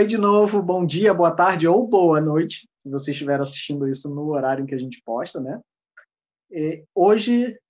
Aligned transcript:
Oi 0.00 0.06
de 0.06 0.16
novo, 0.16 0.62
bom 0.62 0.86
dia, 0.86 1.12
boa 1.12 1.30
tarde 1.30 1.68
ou 1.68 1.86
boa 1.86 2.22
noite, 2.22 2.66
se 2.78 2.88
você 2.88 3.10
estiver 3.10 3.38
assistindo 3.38 3.86
isso 3.86 4.08
no 4.08 4.30
horário 4.30 4.62
em 4.62 4.66
que 4.66 4.74
a 4.74 4.78
gente 4.78 5.02
posta, 5.04 5.38
né? 5.38 5.60
E 6.50 6.82
hoje 6.94 7.60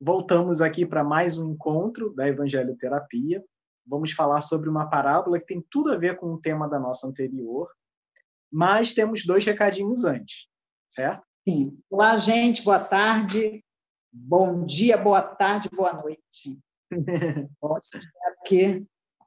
voltamos 0.00 0.60
aqui 0.60 0.84
para 0.84 1.04
mais 1.04 1.38
um 1.38 1.52
encontro 1.52 2.12
da 2.12 2.26
Evangelho 2.26 2.76
Terapia. 2.76 3.40
Vamos 3.86 4.10
falar 4.10 4.42
sobre 4.42 4.68
uma 4.68 4.90
parábola 4.90 5.38
que 5.38 5.46
tem 5.46 5.64
tudo 5.70 5.92
a 5.92 5.96
ver 5.96 6.16
com 6.16 6.26
o 6.34 6.40
tema 6.40 6.68
da 6.68 6.76
nossa 6.76 7.06
anterior, 7.06 7.70
mas 8.50 8.92
temos 8.92 9.24
dois 9.24 9.44
recadinhos 9.44 10.04
antes, 10.04 10.48
certo? 10.90 11.24
Sim. 11.48 11.78
Olá, 11.88 12.16
gente, 12.16 12.64
boa 12.64 12.80
tarde, 12.80 13.64
bom 14.12 14.64
dia, 14.64 14.98
boa 14.98 15.22
tarde, 15.22 15.68
boa 15.72 15.92
noite. 15.92 16.58
Bom, 17.62 17.78
espero 17.78 18.04
que 18.44 18.84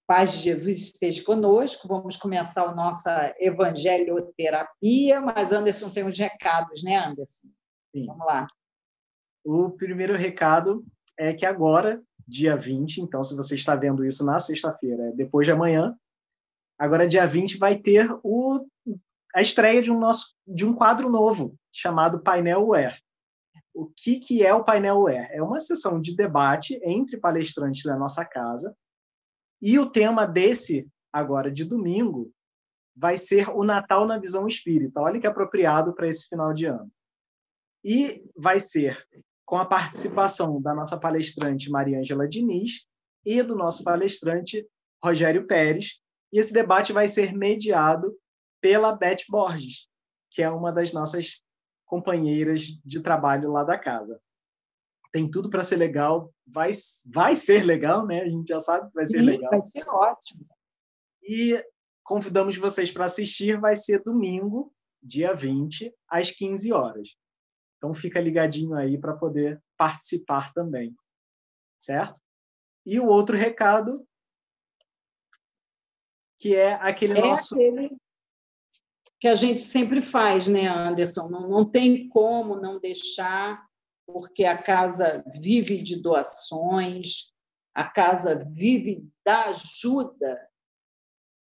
paz 0.09 0.31
de 0.31 0.39
Jesus 0.39 0.79
esteja 0.79 1.23
conosco. 1.23 1.87
Vamos 1.87 2.17
começar 2.17 2.63
a 2.63 2.73
nossa 2.73 3.31
evangelioterapia, 3.39 5.21
mas 5.21 5.51
Anderson 5.51 5.91
tem 5.91 6.03
uns 6.03 6.17
recados, 6.17 6.81
né, 6.81 6.95
Anderson? 6.95 7.47
Sim. 7.95 8.07
Vamos 8.07 8.25
lá. 8.25 8.47
O 9.45 9.69
primeiro 9.69 10.17
recado 10.17 10.83
é 11.15 11.31
que 11.31 11.45
agora, 11.45 12.01
dia 12.27 12.57
20, 12.57 13.01
então 13.01 13.23
se 13.23 13.35
você 13.35 13.53
está 13.53 13.75
vendo 13.75 14.03
isso 14.03 14.25
na 14.25 14.39
sexta-feira, 14.39 15.09
é 15.09 15.11
depois 15.11 15.45
de 15.45 15.51
amanhã, 15.51 15.95
agora 16.79 17.07
dia 17.07 17.27
20 17.27 17.59
vai 17.59 17.77
ter 17.77 18.09
o, 18.23 18.65
a 19.35 19.41
estreia 19.41 19.79
de 19.79 19.91
um, 19.91 19.99
nosso, 19.99 20.33
de 20.47 20.65
um 20.65 20.73
quadro 20.73 21.07
novo 21.07 21.55
chamado 21.71 22.19
Painel 22.19 22.67
UER. 22.67 22.99
O 23.75 23.85
que, 23.85 24.19
que 24.19 24.43
é 24.43 24.51
o 24.55 24.63
Painel 24.63 25.01
UER? 25.01 25.29
É 25.31 25.43
uma 25.43 25.59
sessão 25.59 26.01
de 26.01 26.15
debate 26.15 26.81
entre 26.83 27.15
palestrantes 27.15 27.83
da 27.83 27.95
nossa 27.95 28.25
casa 28.25 28.75
e 29.61 29.77
o 29.77 29.89
tema 29.89 30.25
desse, 30.25 30.87
agora 31.11 31.51
de 31.51 31.65
domingo, 31.65 32.31
vai 32.95 33.17
ser 33.17 33.49
o 33.49 33.63
Natal 33.63 34.05
na 34.05 34.17
visão 34.17 34.47
espírita. 34.47 35.01
Olha 35.01 35.19
que 35.19 35.27
apropriado 35.27 35.93
para 35.93 36.07
esse 36.07 36.27
final 36.27 36.53
de 36.53 36.65
ano. 36.65 36.91
E 37.83 38.23
vai 38.35 38.59
ser 38.59 39.05
com 39.45 39.57
a 39.57 39.65
participação 39.65 40.61
da 40.61 40.73
nossa 40.73 40.97
palestrante 40.97 41.71
Maria 41.71 41.99
Ângela 41.99 42.27
Diniz 42.27 42.85
e 43.25 43.41
do 43.41 43.55
nosso 43.55 43.83
palestrante 43.83 44.67
Rogério 45.03 45.47
Pérez. 45.47 46.01
E 46.31 46.39
esse 46.39 46.53
debate 46.53 46.93
vai 46.93 47.07
ser 47.07 47.33
mediado 47.33 48.15
pela 48.61 48.91
Beth 48.91 49.23
Borges, 49.29 49.87
que 50.31 50.41
é 50.41 50.49
uma 50.49 50.71
das 50.71 50.93
nossas 50.93 51.41
companheiras 51.85 52.79
de 52.85 53.01
trabalho 53.01 53.51
lá 53.51 53.63
da 53.63 53.77
casa 53.77 54.19
tem 55.11 55.29
tudo 55.29 55.49
para 55.49 55.63
ser 55.63 55.77
legal, 55.77 56.33
vai, 56.45 56.71
vai 57.11 57.35
ser 57.35 57.63
legal, 57.63 58.05
né? 58.05 58.21
A 58.21 58.29
gente 58.29 58.47
já 58.47 58.59
sabe 58.59 58.87
que 58.87 58.93
vai 58.93 59.05
ser 59.05 59.19
Sim, 59.19 59.25
legal. 59.25 59.49
Vai 59.49 59.65
ser 59.65 59.87
ótimo. 59.87 60.47
E 61.23 61.63
convidamos 62.03 62.57
vocês 62.57 62.91
para 62.91 63.05
assistir, 63.05 63.59
vai 63.59 63.75
ser 63.75 64.03
domingo, 64.03 64.73
dia 65.01 65.33
20, 65.33 65.93
às 66.07 66.31
15 66.31 66.71
horas. 66.73 67.15
Então 67.77 67.93
fica 67.93 68.19
ligadinho 68.19 68.73
aí 68.73 68.97
para 68.97 69.15
poder 69.15 69.61
participar 69.77 70.53
também. 70.53 70.95
Certo? 71.79 72.19
E 72.85 72.99
o 72.99 73.07
outro 73.07 73.37
recado 73.37 73.91
que 76.39 76.55
é 76.55 76.73
aquele 76.75 77.19
é 77.19 77.21
nosso 77.21 77.53
aquele 77.55 77.97
que 79.19 79.27
a 79.27 79.35
gente 79.35 79.59
sempre 79.59 80.01
faz, 80.01 80.47
né, 80.47 80.67
Anderson? 80.67 81.27
Não, 81.27 81.49
não 81.49 81.69
tem 81.69 82.07
como 82.07 82.55
não 82.55 82.79
deixar 82.79 83.68
porque 84.11 84.45
a 84.45 84.57
casa 84.57 85.23
vive 85.39 85.81
de 85.81 86.01
doações, 86.01 87.31
a 87.73 87.83
casa 87.83 88.43
vive 88.51 89.07
da 89.25 89.45
ajuda 89.45 90.49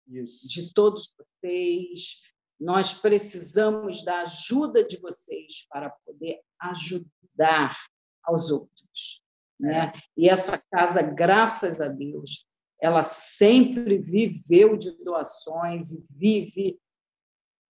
Isso. 0.08 0.48
de 0.50 0.74
todos 0.74 1.16
vocês. 1.16 2.22
Nós 2.60 2.94
precisamos 2.94 4.04
da 4.04 4.22
ajuda 4.22 4.84
de 4.84 4.98
vocês 4.98 5.68
para 5.70 5.90
poder 6.06 6.42
ajudar 6.60 7.78
aos 8.24 8.50
outros. 8.50 9.22
Né? 9.60 9.94
E 10.16 10.30
essa 10.30 10.60
casa, 10.72 11.02
graças 11.02 11.82
a 11.82 11.88
Deus, 11.88 12.46
ela 12.80 13.02
sempre 13.02 13.98
viveu 13.98 14.78
de 14.78 14.92
doações 15.04 15.92
e 15.92 16.06
vive, 16.12 16.80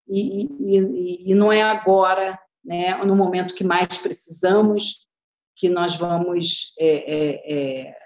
e, 0.08 0.44
e, 0.44 1.30
e 1.30 1.34
não 1.34 1.52
é 1.52 1.62
agora 1.62 2.38
né, 2.64 2.96
no 3.04 3.14
momento 3.14 3.54
que 3.54 3.64
mais 3.64 3.98
precisamos, 3.98 5.06
que 5.54 5.68
nós 5.68 5.96
vamos 5.96 6.74
é, 6.78 6.86
é, 6.86 7.52
é, 7.88 7.98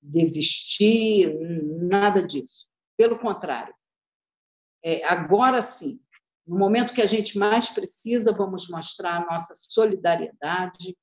desistir, 0.00 1.34
nada 1.80 2.22
disso. 2.22 2.68
Pelo 2.96 3.18
contrário, 3.18 3.74
é, 4.84 5.04
agora 5.04 5.60
sim, 5.62 6.00
no 6.46 6.58
momento 6.58 6.94
que 6.94 7.02
a 7.02 7.06
gente 7.06 7.38
mais 7.38 7.70
precisa, 7.70 8.32
vamos 8.32 8.68
mostrar 8.68 9.16
a 9.16 9.26
nossa 9.26 9.54
solidariedade, 9.54 10.96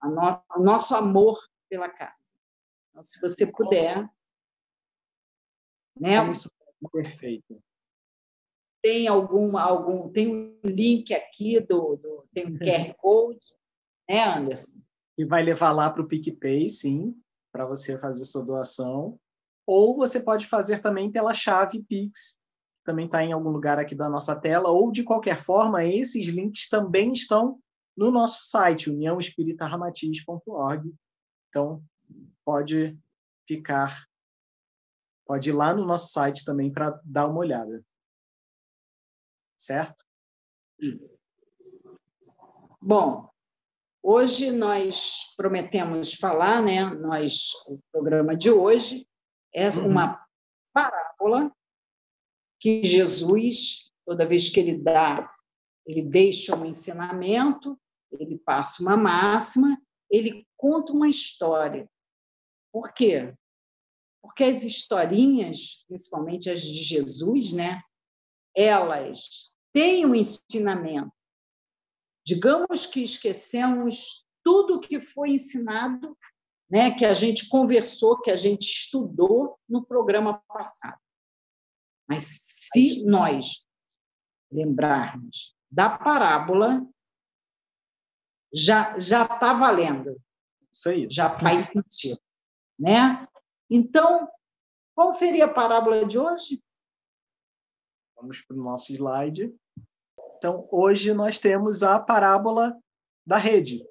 a 0.00 0.08
no, 0.08 0.42
o 0.56 0.62
nosso 0.62 0.94
amor 0.94 1.36
pela 1.68 1.88
casa. 1.88 2.14
Então, 2.90 3.02
se 3.02 3.20
você 3.20 3.50
puder. 3.50 4.08
Né? 6.00 6.30
Isso, 6.30 6.50
perfeito 6.92 7.62
tem 8.84 9.08
algum, 9.08 9.56
algum 9.56 10.10
tem 10.10 10.36
um 10.36 10.60
link 10.62 11.14
aqui 11.14 11.58
do, 11.58 11.96
do 11.96 12.28
tem 12.34 12.46
um 12.46 12.58
QR 12.58 12.94
Code, 12.98 13.46
né, 14.06 14.22
Anderson? 14.22 14.76
E 15.16 15.24
vai 15.24 15.42
levar 15.42 15.72
lá 15.72 15.88
para 15.88 16.02
o 16.02 16.06
PicPay, 16.06 16.68
sim, 16.68 17.18
para 17.50 17.64
você 17.64 17.98
fazer 17.98 18.26
sua 18.26 18.44
doação. 18.44 19.18
Ou 19.66 19.96
você 19.96 20.22
pode 20.22 20.46
fazer 20.46 20.82
também 20.82 21.10
pela 21.10 21.32
chave 21.32 21.82
Pix, 21.82 22.38
que 22.78 22.84
também 22.84 23.06
está 23.06 23.24
em 23.24 23.32
algum 23.32 23.48
lugar 23.48 23.78
aqui 23.78 23.94
da 23.94 24.10
nossa 24.10 24.38
tela, 24.38 24.68
ou 24.68 24.92
de 24.92 25.02
qualquer 25.02 25.42
forma, 25.42 25.86
esses 25.86 26.28
links 26.28 26.68
também 26.68 27.14
estão 27.14 27.58
no 27.96 28.10
nosso 28.10 28.44
site, 28.44 28.90
uniãoespiritaramatiz.org. 28.90 30.94
Então, 31.48 31.82
pode 32.44 32.98
ficar, 33.48 34.04
pode 35.26 35.48
ir 35.48 35.54
lá 35.54 35.72
no 35.72 35.86
nosso 35.86 36.12
site 36.12 36.44
também 36.44 36.70
para 36.70 37.00
dar 37.02 37.28
uma 37.28 37.38
olhada 37.38 37.82
certo? 39.64 40.04
Bom, 42.80 43.30
hoje 44.02 44.50
nós 44.50 45.34
prometemos 45.36 46.14
falar, 46.14 46.62
né? 46.62 46.84
Nós, 46.84 47.52
o 47.66 47.78
programa 47.90 48.36
de 48.36 48.50
hoje 48.50 49.08
é 49.54 49.68
uhum. 49.68 49.88
uma 49.88 50.26
parábola 50.72 51.50
que 52.60 52.82
Jesus, 52.82 53.90
toda 54.04 54.28
vez 54.28 54.50
que 54.50 54.60
ele 54.60 54.78
dá, 54.78 55.32
ele 55.86 56.02
deixa 56.02 56.54
um 56.54 56.66
ensinamento, 56.66 57.78
ele 58.12 58.38
passa 58.38 58.82
uma 58.82 58.96
máxima, 58.96 59.80
ele 60.10 60.46
conta 60.56 60.92
uma 60.92 61.08
história. 61.08 61.88
Por 62.72 62.92
quê? 62.92 63.34
Porque 64.22 64.44
as 64.44 64.62
historinhas, 64.62 65.84
principalmente 65.86 66.50
as 66.50 66.60
de 66.60 66.74
Jesus, 66.74 67.52
né? 67.52 67.82
Elas 68.54 69.53
tem 69.74 70.06
um 70.06 70.14
ensinamento. 70.14 71.12
Digamos 72.24 72.86
que 72.86 73.02
esquecemos 73.02 74.24
tudo 74.42 74.80
que 74.80 75.00
foi 75.00 75.30
ensinado, 75.30 76.16
né, 76.70 76.96
que 76.96 77.04
a 77.04 77.12
gente 77.12 77.48
conversou, 77.48 78.20
que 78.20 78.30
a 78.30 78.36
gente 78.36 78.70
estudou 78.70 79.58
no 79.68 79.84
programa 79.84 80.40
passado. 80.46 80.98
Mas 82.08 82.24
se 82.70 83.04
nós 83.04 83.66
lembrarmos 84.50 85.56
da 85.70 85.90
parábola, 85.90 86.86
já 88.54 88.96
já 88.98 89.24
está 89.24 89.52
valendo. 89.52 90.16
Isso 90.72 90.88
aí. 90.88 91.08
Já 91.10 91.34
faz 91.34 91.62
sentido, 91.62 92.20
né? 92.78 93.26
Então, 93.68 94.28
qual 94.94 95.10
seria 95.10 95.46
a 95.46 95.52
parábola 95.52 96.04
de 96.06 96.18
hoje? 96.18 96.62
Vamos 98.16 98.40
para 98.42 98.56
o 98.56 98.62
nosso 98.62 98.92
slide. 98.92 99.52
Então, 100.44 100.68
hoje 100.70 101.14
nós 101.14 101.38
temos 101.38 101.82
a 101.82 101.98
parábola 101.98 102.78
da 103.26 103.38
rede, 103.38 103.82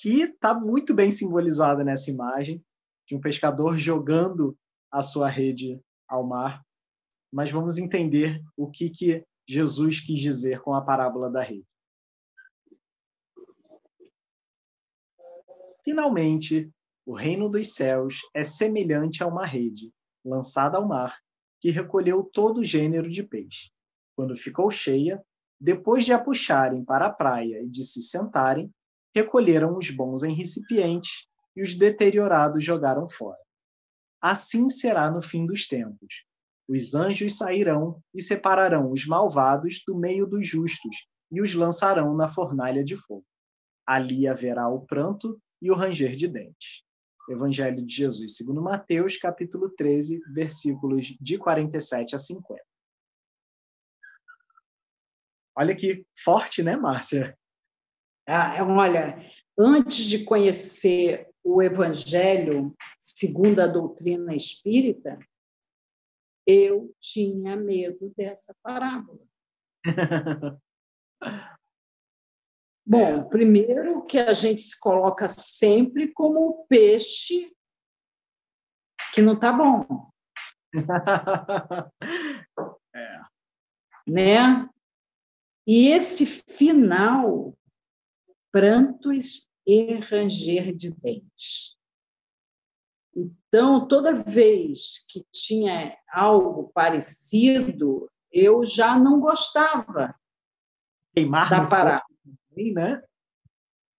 que 0.00 0.22
está 0.22 0.54
muito 0.54 0.94
bem 0.94 1.10
simbolizada 1.10 1.84
nessa 1.84 2.10
imagem, 2.10 2.64
de 3.06 3.14
um 3.14 3.20
pescador 3.20 3.76
jogando 3.76 4.56
a 4.90 5.02
sua 5.02 5.28
rede 5.28 5.78
ao 6.08 6.26
mar. 6.26 6.64
Mas 7.30 7.50
vamos 7.50 7.76
entender 7.76 8.42
o 8.56 8.70
que, 8.70 8.88
que 8.88 9.26
Jesus 9.46 10.00
quis 10.00 10.18
dizer 10.22 10.62
com 10.62 10.72
a 10.72 10.80
parábola 10.80 11.30
da 11.30 11.42
rede. 11.42 11.68
Finalmente, 15.84 16.72
o 17.04 17.12
reino 17.12 17.46
dos 17.50 17.74
céus 17.74 18.22
é 18.32 18.42
semelhante 18.42 19.22
a 19.22 19.26
uma 19.26 19.44
rede 19.44 19.92
lançada 20.24 20.78
ao 20.78 20.88
mar 20.88 21.18
que 21.60 21.70
recolheu 21.70 22.24
todo 22.24 22.64
gênero 22.64 23.10
de 23.10 23.22
peixe. 23.22 23.70
Quando 24.16 24.34
ficou 24.34 24.70
cheia, 24.70 25.22
depois 25.60 26.04
de 26.04 26.12
a 26.12 26.18
puxarem 26.18 26.84
para 26.84 27.06
a 27.06 27.12
praia 27.12 27.62
e 27.62 27.68
de 27.68 27.82
se 27.82 28.00
sentarem, 28.02 28.70
recolheram 29.14 29.76
os 29.76 29.90
bons 29.90 30.22
em 30.22 30.34
recipientes 30.34 31.26
e 31.56 31.62
os 31.62 31.74
deteriorados 31.74 32.64
jogaram 32.64 33.08
fora. 33.08 33.38
Assim 34.20 34.68
será 34.70 35.10
no 35.10 35.22
fim 35.22 35.46
dos 35.46 35.66
tempos. 35.66 36.24
Os 36.68 36.94
anjos 36.94 37.36
sairão 37.36 38.00
e 38.14 38.22
separarão 38.22 38.92
os 38.92 39.06
malvados 39.06 39.82
do 39.86 39.96
meio 39.96 40.26
dos 40.26 40.46
justos 40.46 41.06
e 41.30 41.40
os 41.40 41.54
lançarão 41.54 42.14
na 42.14 42.28
fornalha 42.28 42.84
de 42.84 42.96
fogo. 42.96 43.24
Ali 43.86 44.28
haverá 44.28 44.68
o 44.68 44.84
pranto 44.84 45.40
e 45.62 45.70
o 45.70 45.74
ranger 45.74 46.14
de 46.14 46.28
dentes. 46.28 46.84
Evangelho 47.28 47.84
de 47.84 47.94
Jesus, 47.94 48.36
segundo 48.36 48.62
Mateus, 48.62 49.16
capítulo 49.16 49.68
13, 49.70 50.20
versículos 50.32 51.14
de 51.20 51.36
47 51.36 52.16
a 52.16 52.18
50. 52.18 52.67
Olha 55.58 55.74
que 55.74 56.06
forte, 56.22 56.62
né, 56.62 56.76
Márcia? 56.76 57.36
Ah, 58.28 58.54
olha, 58.64 59.18
antes 59.58 60.04
de 60.04 60.24
conhecer 60.24 61.28
o 61.42 61.60
Evangelho 61.60 62.76
segundo 62.96 63.58
a 63.58 63.66
doutrina 63.66 64.36
espírita, 64.36 65.18
eu 66.46 66.94
tinha 67.00 67.56
medo 67.56 68.14
dessa 68.16 68.54
parábola. 68.62 69.26
Bom, 72.86 73.28
primeiro 73.28 74.06
que 74.06 74.18
a 74.18 74.32
gente 74.32 74.62
se 74.62 74.78
coloca 74.78 75.26
sempre 75.26 76.12
como 76.12 76.38
o 76.40 76.66
peixe 76.66 77.52
que 79.12 79.20
não 79.20 79.34
está 79.34 79.52
bom. 79.52 80.10
é. 82.94 83.20
Né? 84.06 84.70
E 85.68 85.88
esse 85.88 86.24
final, 86.24 87.54
prantos 88.50 89.50
e 89.66 89.96
ranger 89.96 90.74
de 90.74 90.94
dentes. 90.94 91.76
Então, 93.14 93.86
toda 93.86 94.22
vez 94.22 95.04
que 95.10 95.22
tinha 95.30 95.94
algo 96.10 96.70
parecido, 96.72 98.10
eu 98.32 98.64
já 98.64 98.98
não 98.98 99.20
gostava 99.20 100.18
Queimar 101.14 101.50
da 101.50 101.66
parada. 101.66 102.04
né? 102.56 103.02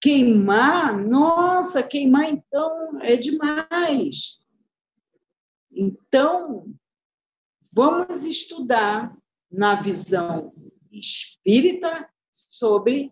Queimar, 0.02 0.98
nossa, 0.98 1.84
queimar 1.84 2.32
então 2.32 3.00
é 3.00 3.16
demais. 3.16 4.40
Então, 5.72 6.74
vamos 7.72 8.24
estudar 8.24 9.16
na 9.52 9.76
visão 9.76 10.52
espírita 10.92 12.10
sobre 12.32 13.12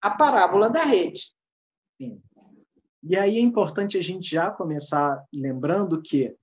a 0.00 0.10
parábola 0.10 0.70
da 0.70 0.84
rede. 0.84 1.34
Sim. 2.00 2.22
E 3.02 3.16
aí 3.16 3.36
é 3.36 3.40
importante 3.40 3.96
a 3.96 4.02
gente 4.02 4.30
já 4.30 4.50
começar 4.50 5.24
lembrando 5.32 6.00
que 6.02 6.36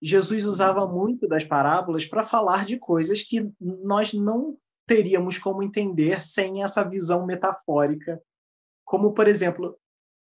Jesus 0.00 0.44
usava 0.44 0.86
muito 0.86 1.28
das 1.28 1.44
parábolas 1.44 2.04
para 2.04 2.24
falar 2.24 2.64
de 2.64 2.76
coisas 2.76 3.22
que 3.22 3.50
nós 3.60 4.12
não 4.12 4.58
teríamos 4.86 5.38
como 5.38 5.62
entender 5.62 6.20
sem 6.24 6.62
essa 6.62 6.82
visão 6.82 7.24
metafórica, 7.24 8.20
como, 8.84 9.12
por 9.12 9.28
exemplo, 9.28 9.78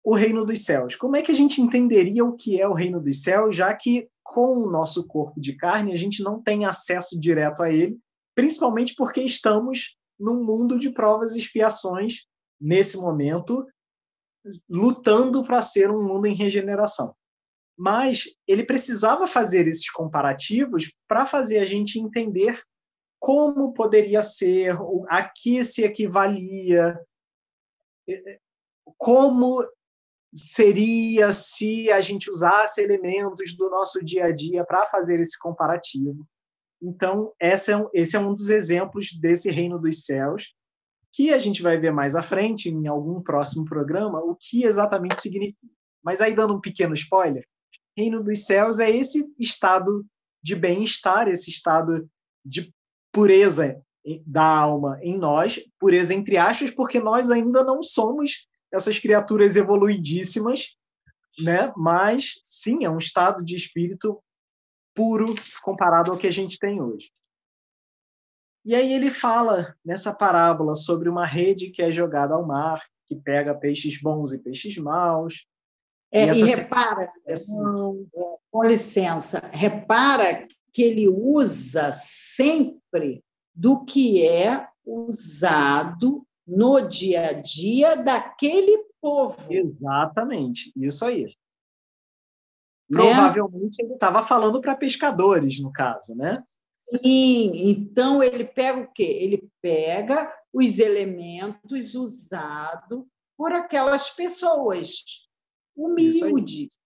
o 0.03 0.15
reino 0.15 0.45
dos 0.45 0.65
céus. 0.65 0.95
Como 0.95 1.17
é 1.17 1.23
que 1.23 1.33
a 1.33 1.35
gente 1.35 1.61
entenderia 1.61 2.25
o 2.25 2.37
que 2.37 2.61
é 2.61 2.69
o 2.69 2.73
reino 2.73 3.01
dos 3.01 3.23
céus, 3.23 3.57
já 3.57 3.75
que 3.75 4.09
com 4.23 4.59
o 4.59 4.71
nosso 4.71 5.07
corpo 5.07 5.41
de 5.41 5.55
carne 5.55 5.93
a 5.93 5.97
gente 5.97 6.23
não 6.23 6.41
tem 6.41 6.65
acesso 6.65 7.19
direto 7.19 7.63
a 7.63 7.71
ele, 7.71 7.99
principalmente 8.35 8.95
porque 8.95 9.21
estamos 9.21 9.97
num 10.19 10.43
mundo 10.43 10.79
de 10.79 10.91
provas 10.91 11.35
e 11.35 11.39
expiações 11.39 12.27
nesse 12.61 12.97
momento, 12.97 13.67
lutando 14.69 15.45
para 15.45 15.63
ser 15.63 15.91
um 15.91 16.03
mundo 16.03 16.27
em 16.27 16.35
regeneração. 16.35 17.15
Mas 17.77 18.25
ele 18.47 18.65
precisava 18.65 19.27
fazer 19.27 19.67
esses 19.67 19.91
comparativos 19.91 20.93
para 21.09 21.27
fazer 21.27 21.59
a 21.59 21.65
gente 21.65 21.99
entender 21.99 22.63
como 23.19 23.73
poderia 23.73 24.21
ser, 24.21 24.77
a 25.09 25.25
que 25.25 25.65
se 25.65 25.83
equivalia, 25.83 27.01
como 28.99 29.67
seria 30.35 31.33
se 31.33 31.91
a 31.91 32.01
gente 32.01 32.31
usasse 32.31 32.83
elementos 32.83 33.57
do 33.57 33.71
nosso 33.71 34.05
dia 34.05 34.27
a 34.27 34.33
dia 34.33 34.65
para 34.65 34.87
fazer 34.91 35.21
esse 35.21 35.39
comparativo. 35.39 36.27
Então, 36.85 37.33
esse 37.41 37.73
é, 37.73 37.77
um, 37.77 37.89
esse 37.95 38.15
é 38.15 38.21
um 38.21 38.35
dos 38.35 38.51
exemplos 38.51 39.13
desse 39.13 39.51
reino 39.51 39.79
dos 39.79 40.05
céus, 40.05 40.55
que 41.13 41.33
a 41.33 41.39
gente 41.39 41.63
vai 41.63 41.79
ver 41.79 41.93
mais 41.93 42.15
à 42.15 42.23
frente, 42.23 42.69
em 42.69 42.87
algum 42.87 43.23
próximo 43.23 43.65
programa, 43.65 44.19
o 44.19 44.37
que 44.37 44.65
exatamente 44.65 45.21
significa. 45.21 45.59
Mas 46.05 46.21
aí, 46.21 46.35
dando 46.35 46.55
um 46.55 46.61
pequeno 46.61 46.93
spoiler, 46.93 47.47
reino 47.97 48.23
dos 48.23 48.45
céus 48.45 48.81
é 48.81 48.91
esse 48.91 49.25
estado 49.39 50.05
de 50.43 50.55
bem-estar, 50.55 51.29
esse 51.29 51.51
estado 51.51 52.09
de 52.45 52.73
pureza 53.11 53.81
da 54.27 54.45
alma 54.45 54.99
em 55.01 55.17
nós, 55.17 55.61
pureza 55.79 56.13
entre 56.13 56.37
aspas, 56.37 56.71
porque 56.71 57.01
nós 57.01 57.31
ainda 57.31 57.65
não 57.65 57.83
somos 57.83 58.47
essas 58.71 58.99
criaturas 58.99 59.57
evoluidíssimas, 59.57 60.77
né? 61.39 61.73
Mas 61.77 62.41
sim, 62.43 62.85
é 62.85 62.91
um 62.91 62.99
estado 62.99 63.43
de 63.43 63.57
espírito 63.57 64.23
puro 64.95 65.35
comparado 65.63 66.11
ao 66.11 66.19
que 66.19 66.27
a 66.27 66.33
gente 66.33 66.59
tem 66.59 66.81
hoje. 66.81 67.11
E 68.65 68.75
aí 68.75 68.93
ele 68.93 69.11
fala 69.11 69.77
nessa 69.85 70.15
parábola 70.15 70.75
sobre 70.75 71.09
uma 71.09 71.27
rede 71.27 71.71
que 71.71 71.83
é 71.83 71.91
jogada 71.91 72.35
ao 72.35 72.47
mar, 72.47 72.83
que 73.07 73.15
pega 73.15 73.55
peixes 73.55 74.01
bons 74.01 74.33
e 74.33 74.39
peixes 74.39 74.77
maus. 74.79 75.47
É, 76.11 76.33
e, 76.33 76.41
e 76.41 76.45
repara, 76.45 77.03
assim, 77.29 78.09
com 78.51 78.65
licença, 78.65 79.41
repara 79.53 80.47
que 80.73 80.83
ele 80.83 81.09
usa 81.09 81.91
sempre 81.93 83.23
do 83.55 83.85
que 83.85 84.27
é 84.27 84.67
usado 84.85 86.27
no 86.47 86.81
dia 86.81 87.29
a 87.29 87.33
dia 87.33 87.97
daquele 87.97 88.85
povo. 89.01 89.37
Exatamente, 89.51 90.73
isso 90.77 91.05
aí. 91.05 91.35
Né? 92.95 93.13
Provavelmente 93.13 93.83
ele 93.83 93.95
estava 93.95 94.25
falando 94.25 94.61
para 94.61 94.77
pescadores, 94.77 95.61
no 95.61 95.73
caso, 95.73 96.15
né? 96.15 96.31
Sim, 96.79 97.71
então 97.71 98.23
ele 98.23 98.45
pega 98.45 98.81
o 98.81 98.93
quê? 98.93 99.03
Ele 99.03 99.49
pega 99.61 100.33
os 100.53 100.79
elementos 100.79 101.95
usados 101.95 103.05
por 103.37 103.53
aquelas 103.53 104.11
pessoas 104.11 105.29
humildes 105.77 106.79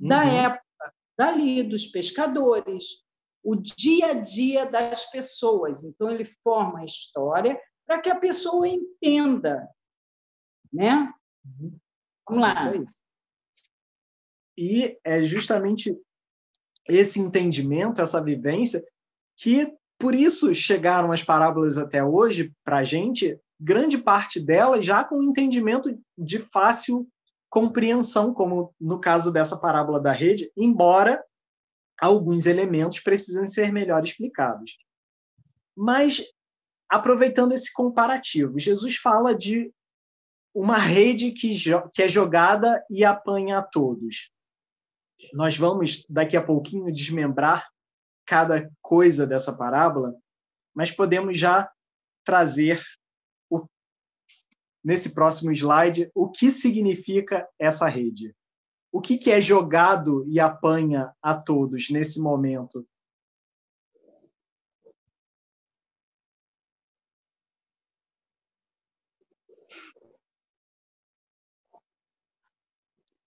uhum. 0.00 0.08
da 0.08 0.24
época, 0.24 0.94
dali, 1.16 1.62
dos 1.62 1.86
pescadores, 1.86 3.04
o 3.44 3.54
dia 3.54 4.08
a 4.08 4.14
dia 4.14 4.66
das 4.66 5.08
pessoas. 5.10 5.84
Então, 5.84 6.10
ele 6.10 6.24
forma 6.42 6.80
a 6.80 6.84
história 6.84 7.60
para 7.86 8.00
que 8.00 8.10
a 8.10 8.18
pessoa 8.18 8.66
entenda. 8.66 9.68
Né? 10.72 11.12
Uhum. 11.44 11.78
Vamos 12.28 12.42
lá. 12.42 12.54
E 14.56 14.98
é 15.04 15.22
justamente 15.22 15.96
esse 16.88 17.20
entendimento, 17.20 18.00
essa 18.00 18.22
vivência, 18.22 18.84
que 19.36 19.72
por 19.98 20.14
isso 20.14 20.54
chegaram 20.54 21.10
as 21.12 21.22
parábolas 21.22 21.78
até 21.78 22.04
hoje 22.04 22.52
para 22.64 22.78
a 22.78 22.84
gente, 22.84 23.38
grande 23.58 23.98
parte 23.98 24.38
delas 24.40 24.84
já 24.84 25.02
com 25.02 25.22
entendimento 25.22 25.98
de 26.16 26.38
fácil 26.52 27.08
compreensão, 27.48 28.34
como 28.34 28.74
no 28.80 29.00
caso 29.00 29.32
dessa 29.32 29.58
parábola 29.58 30.00
da 30.00 30.12
rede, 30.12 30.50
embora 30.56 31.22
alguns 31.98 32.46
elementos 32.46 33.00
precisem 33.00 33.46
ser 33.46 33.72
melhor 33.72 34.04
explicados. 34.04 34.76
Mas, 35.74 36.22
aproveitando 36.88 37.52
esse 37.52 37.72
comparativo, 37.72 38.58
Jesus 38.58 38.96
fala 38.96 39.34
de 39.34 39.72
uma 40.54 40.76
rede 40.76 41.32
que, 41.32 41.52
que 41.94 42.02
é 42.02 42.08
jogada 42.08 42.84
e 42.90 43.04
apanha 43.04 43.58
a 43.58 43.62
todos. 43.62 44.30
Nós 45.32 45.56
vamos, 45.56 46.04
daqui 46.08 46.36
a 46.36 46.42
pouquinho, 46.42 46.92
desmembrar 46.92 47.68
cada 48.26 48.70
coisa 48.82 49.26
dessa 49.26 49.56
parábola, 49.56 50.14
mas 50.74 50.90
podemos 50.90 51.38
já 51.38 51.70
trazer 52.24 52.82
o, 53.48 53.64
nesse 54.84 55.14
próximo 55.14 55.52
slide 55.52 56.10
o 56.14 56.30
que 56.30 56.50
significa 56.50 57.48
essa 57.58 57.86
rede. 57.88 58.34
O 58.92 59.00
que, 59.00 59.16
que 59.16 59.30
é 59.30 59.40
jogado 59.40 60.26
e 60.28 60.40
apanha 60.40 61.14
a 61.22 61.34
todos 61.34 61.90
nesse 61.90 62.20
momento? 62.20 62.86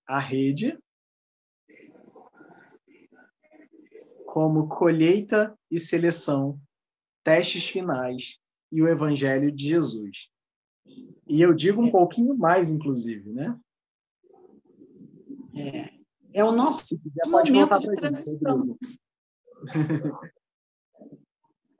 A 0.07 0.17
rede 0.17 0.77
como 4.31 4.67
colheita 4.67 5.57
e 5.71 5.79
seleção, 5.79 6.61
testes 7.23 7.67
finais 7.67 8.37
e 8.71 8.79
o 8.79 8.87
Evangelho 8.87 9.51
de 9.51 9.67
Jesus. 9.67 10.29
E 11.27 11.41
eu 11.41 11.51
digo 11.51 11.81
um 11.81 11.89
pouquinho 11.89 12.37
mais, 12.37 12.69
inclusive, 12.69 13.31
né? 13.31 13.59
É, 15.55 15.89
é 16.31 16.43
o 16.43 16.51
nosso 16.51 16.85
Se 16.85 16.99
quiser, 16.99 17.31
pode 17.31 17.51
momento 17.51 17.79
de 17.79 17.95
transição. 17.95 18.77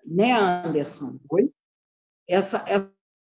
né, 0.03 0.32
Anderson? 0.32 1.20
Oi? 1.29 1.51
Essa, 2.27 2.65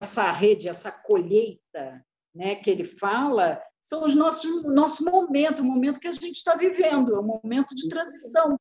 essa 0.01 0.31
rede, 0.31 0.69
essa 0.69 0.89
colheita 0.89 2.05
né, 2.33 2.55
que 2.55 2.69
ele 2.69 2.85
fala, 2.85 3.61
são 3.81 4.05
os 4.05 4.15
nossos 4.15 4.63
nosso 4.63 5.03
momento, 5.03 5.61
o 5.61 5.65
momento 5.65 5.99
que 5.99 6.07
a 6.07 6.13
gente 6.13 6.37
está 6.37 6.55
vivendo, 6.55 7.13
é 7.13 7.19
um 7.19 7.41
momento 7.41 7.75
de 7.75 7.89
transição. 7.89 8.57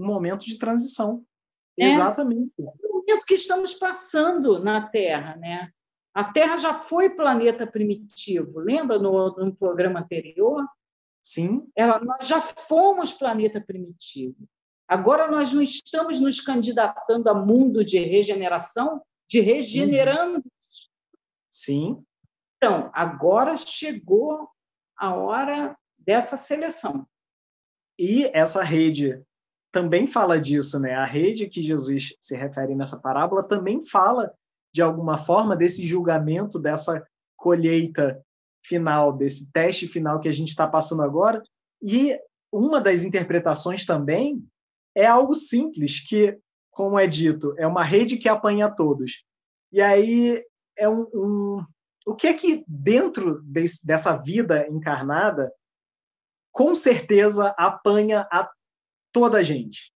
Um 0.00 0.06
momento 0.06 0.44
de 0.44 0.58
transição. 0.58 1.24
É. 1.78 1.92
Exatamente. 1.92 2.52
É 2.58 2.86
o 2.88 2.94
momento 2.94 3.26
que 3.26 3.34
estamos 3.34 3.74
passando 3.74 4.62
na 4.62 4.88
Terra, 4.88 5.36
né? 5.36 5.70
A 6.12 6.24
Terra 6.24 6.56
já 6.56 6.74
foi 6.74 7.10
planeta 7.10 7.66
primitivo, 7.66 8.58
lembra 8.58 8.98
no, 8.98 9.30
no 9.36 9.54
programa 9.54 10.00
anterior? 10.00 10.66
Sim. 11.22 11.68
Ela, 11.76 12.00
nós 12.00 12.26
já 12.26 12.40
fomos 12.40 13.12
planeta 13.12 13.60
primitivo. 13.60 14.36
Agora 14.88 15.30
nós 15.30 15.52
não 15.52 15.62
estamos 15.62 16.18
nos 16.18 16.40
candidatando 16.40 17.30
a 17.30 17.34
mundo 17.34 17.84
de 17.84 17.98
regeneração, 17.98 19.00
de 19.28 19.40
regenerando. 19.40 20.42
Sim. 21.48 22.02
Então, 22.56 22.90
agora 22.92 23.56
chegou 23.56 24.48
a 24.96 25.14
hora 25.14 25.78
dessa 25.96 26.36
seleção. 26.36 27.06
E 27.96 28.24
essa 28.34 28.62
rede 28.62 29.22
também 29.72 30.06
fala 30.06 30.40
disso, 30.40 30.78
né? 30.80 30.94
A 30.94 31.04
rede 31.04 31.48
que 31.48 31.62
Jesus 31.62 32.14
se 32.20 32.36
refere 32.36 32.74
nessa 32.74 32.98
parábola 32.98 33.42
também 33.42 33.84
fala 33.86 34.32
de 34.72 34.82
alguma 34.82 35.18
forma 35.18 35.56
desse 35.56 35.86
julgamento, 35.86 36.58
dessa 36.58 37.04
colheita 37.36 38.20
final, 38.64 39.12
desse 39.12 39.50
teste 39.50 39.88
final 39.88 40.20
que 40.20 40.28
a 40.28 40.32
gente 40.32 40.48
está 40.48 40.66
passando 40.66 41.02
agora. 41.02 41.42
E 41.82 42.18
uma 42.52 42.80
das 42.80 43.04
interpretações 43.04 43.84
também 43.84 44.44
é 44.94 45.06
algo 45.06 45.34
simples, 45.34 46.00
que, 46.00 46.38
como 46.70 46.98
é 46.98 47.06
dito, 47.06 47.54
é 47.58 47.66
uma 47.66 47.84
rede 47.84 48.16
que 48.16 48.28
apanha 48.28 48.70
todos. 48.70 49.24
E 49.72 49.80
aí 49.80 50.44
é 50.76 50.88
um, 50.88 51.06
um 51.14 51.64
o 52.06 52.14
que 52.14 52.26
é 52.26 52.34
que 52.34 52.64
dentro 52.66 53.42
desse, 53.42 53.86
dessa 53.86 54.16
vida 54.16 54.66
encarnada, 54.68 55.52
com 56.50 56.74
certeza 56.74 57.54
apanha 57.56 58.26
a 58.32 58.50
toda 59.12 59.38
a 59.38 59.42
gente. 59.42 59.92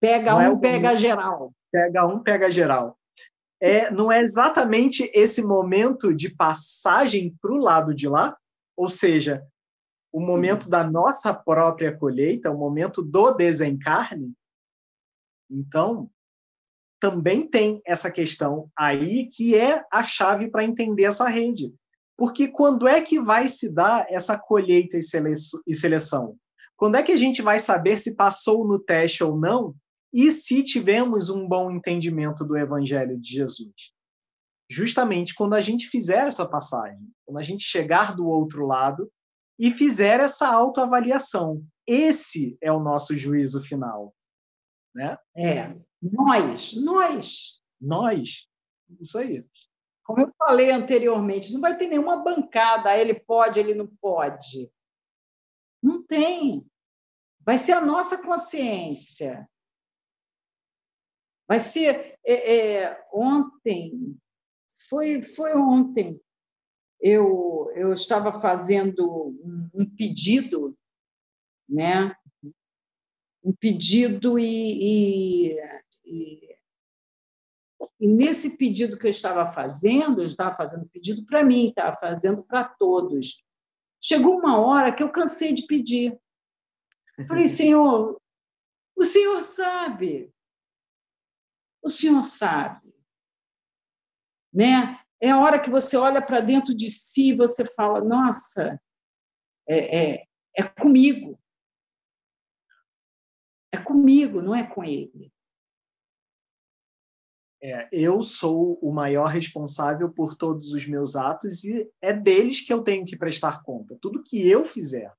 Pega 0.00 0.32
não 0.32 0.54
um, 0.54 0.56
é 0.56 0.60
pega 0.60 0.96
geral. 0.96 1.52
Pega 1.70 2.06
um, 2.06 2.22
pega 2.22 2.50
geral 2.50 2.98
é, 3.60 3.90
não 3.90 4.10
é 4.10 4.20
exatamente 4.20 5.10
esse 5.12 5.42
momento 5.42 6.14
de 6.14 6.30
passagem 6.30 7.34
para 7.40 7.52
o 7.52 7.56
lado 7.56 7.94
de 7.94 8.08
lá, 8.08 8.36
ou 8.76 8.88
seja, 8.88 9.44
o 10.12 10.20
momento 10.20 10.70
da 10.70 10.84
nossa 10.84 11.34
própria 11.34 11.96
colheita, 11.96 12.50
o 12.50 12.56
momento 12.56 13.02
do 13.02 13.32
desencarne. 13.32 14.32
Então, 15.50 16.10
também 17.00 17.46
tem 17.46 17.80
essa 17.84 18.10
questão 18.10 18.70
aí 18.76 19.26
que 19.26 19.54
é 19.54 19.84
a 19.90 20.02
chave 20.02 20.48
para 20.48 20.64
entender 20.64 21.04
essa 21.04 21.28
rede. 21.28 21.74
Porque 22.16 22.48
quando 22.48 22.88
é 22.88 23.00
que 23.00 23.20
vai 23.20 23.48
se 23.48 23.72
dar 23.72 24.06
essa 24.08 24.36
colheita 24.38 24.98
e 24.98 25.74
seleção? 25.74 26.36
Quando 26.78 26.94
é 26.94 27.02
que 27.02 27.10
a 27.10 27.16
gente 27.16 27.42
vai 27.42 27.58
saber 27.58 27.98
se 27.98 28.14
passou 28.14 28.66
no 28.66 28.78
teste 28.78 29.24
ou 29.24 29.36
não 29.36 29.74
e 30.12 30.30
se 30.30 30.62
tivermos 30.62 31.28
um 31.28 31.46
bom 31.46 31.72
entendimento 31.72 32.44
do 32.44 32.56
Evangelho 32.56 33.18
de 33.18 33.34
Jesus? 33.34 33.92
Justamente 34.70 35.34
quando 35.34 35.54
a 35.54 35.60
gente 35.60 35.88
fizer 35.88 36.28
essa 36.28 36.46
passagem, 36.46 37.00
quando 37.26 37.38
a 37.38 37.42
gente 37.42 37.64
chegar 37.64 38.14
do 38.14 38.28
outro 38.28 38.64
lado 38.64 39.10
e 39.58 39.72
fizer 39.72 40.20
essa 40.20 40.48
autoavaliação. 40.48 41.64
Esse 41.84 42.56
é 42.62 42.70
o 42.70 42.78
nosso 42.78 43.16
juízo 43.16 43.60
final. 43.60 44.14
Né? 44.94 45.18
É, 45.36 45.74
nós, 46.00 46.74
nós. 46.80 47.60
Nós, 47.80 48.46
isso 49.00 49.18
aí. 49.18 49.44
Como 50.04 50.20
eu 50.20 50.32
falei 50.38 50.70
anteriormente, 50.70 51.52
não 51.52 51.60
vai 51.60 51.76
ter 51.76 51.88
nenhuma 51.88 52.22
bancada, 52.22 52.96
ele 52.96 53.14
pode, 53.14 53.58
ele 53.58 53.74
não 53.74 53.86
pode. 54.00 54.70
Tem. 56.08 56.66
Vai 57.44 57.56
ser 57.58 57.72
a 57.72 57.80
nossa 57.80 58.22
consciência. 58.22 59.48
Vai 61.46 61.58
ser 61.58 62.18
é, 62.24 62.82
é, 62.82 63.06
ontem, 63.10 64.18
foi, 64.90 65.22
foi 65.22 65.54
ontem, 65.54 66.20
eu, 67.00 67.72
eu 67.74 67.92
estava 67.92 68.38
fazendo 68.38 69.28
um, 69.42 69.70
um 69.72 69.86
pedido, 69.96 70.76
né? 71.66 72.14
Um 73.42 73.52
pedido 73.52 74.38
e, 74.38 75.54
e, 75.54 75.60
e, 76.04 76.56
e, 77.98 78.08
nesse 78.08 78.58
pedido 78.58 78.98
que 78.98 79.06
eu 79.06 79.10
estava 79.10 79.50
fazendo, 79.52 80.20
eu 80.20 80.26
estava 80.26 80.54
fazendo 80.54 80.86
pedido 80.88 81.24
para 81.24 81.44
mim, 81.44 81.68
estava 81.68 81.96
fazendo 81.96 82.42
para 82.42 82.64
todos. 82.64 83.42
Chegou 84.00 84.38
uma 84.38 84.58
hora 84.58 84.94
que 84.94 85.02
eu 85.02 85.10
cansei 85.10 85.52
de 85.52 85.66
pedir. 85.66 86.18
Falei, 87.26 87.46
Senhor, 87.48 88.20
o 88.96 89.04
Senhor 89.04 89.42
sabe, 89.42 90.32
o 91.82 91.88
senhor 91.88 92.22
sabe. 92.24 92.94
Né? 94.52 95.00
É 95.20 95.30
a 95.30 95.40
hora 95.40 95.60
que 95.60 95.70
você 95.70 95.96
olha 95.96 96.24
para 96.24 96.40
dentro 96.40 96.74
de 96.74 96.90
si 96.90 97.30
e 97.30 97.36
você 97.36 97.64
fala: 97.74 98.02
nossa, 98.02 98.80
é, 99.68 100.12
é, 100.12 100.24
é 100.56 100.62
comigo. 100.62 101.38
É 103.72 103.78
comigo, 103.78 104.40
não 104.40 104.54
é 104.54 104.66
com 104.66 104.84
ele. 104.84 105.32
É, 107.60 107.88
eu 107.90 108.22
sou 108.22 108.78
o 108.80 108.92
maior 108.92 109.26
responsável 109.26 110.08
por 110.08 110.36
todos 110.36 110.72
os 110.72 110.86
meus 110.86 111.16
atos 111.16 111.64
e 111.64 111.90
é 112.00 112.12
deles 112.12 112.60
que 112.60 112.72
eu 112.72 112.82
tenho 112.82 113.04
que 113.04 113.16
prestar 113.16 113.62
conta. 113.64 113.98
Tudo 114.00 114.22
que 114.22 114.48
eu 114.48 114.64
fizer, 114.64 115.12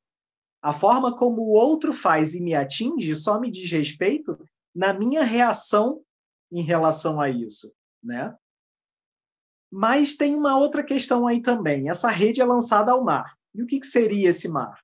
a 0.62 0.74
forma 0.74 1.18
como 1.18 1.42
o 1.42 1.52
outro 1.52 1.94
faz 1.94 2.36
e 2.36 2.42
me 2.42 2.56
atinge 2.56 3.16
só 3.16 3.40
me 3.40 3.52
diz 3.52 3.70
respeito 3.72 4.38
na 4.74 4.94
minha 4.94 5.24
reação 5.24 6.02
em 6.52 6.62
relação 6.62 7.20
a 7.20 7.30
isso, 7.30 7.74
né? 8.02 8.36
Mas 9.72 10.16
tem 10.16 10.36
uma 10.36 10.58
outra 10.58 10.84
questão 10.84 11.28
aí 11.28 11.42
também. 11.42 11.90
Essa 11.90 12.10
rede 12.10 12.42
é 12.42 12.46
lançada 12.46 12.92
ao 12.92 13.04
mar. 13.04 13.38
E 13.54 13.62
o 13.62 13.68
que, 13.68 13.80
que 13.80 13.86
seria 13.86 14.30
esse 14.30 14.48
mar? 14.48 14.80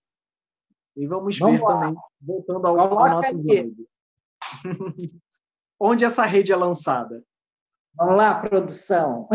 E 0.95 1.07
vamos, 1.07 1.37
vamos 1.37 1.59
ver 1.59 1.63
lá. 1.63 1.79
também, 1.79 2.01
voltando 2.21 2.67
ao, 2.67 2.79
ao 2.79 3.15
nosso 3.15 3.37
jogo. 3.37 3.87
Onde 5.79 6.05
essa 6.05 6.23
rede 6.23 6.51
é 6.51 6.55
lançada? 6.55 7.23
Vamos 7.97 8.17
lá, 8.17 8.41
produção. 8.41 9.29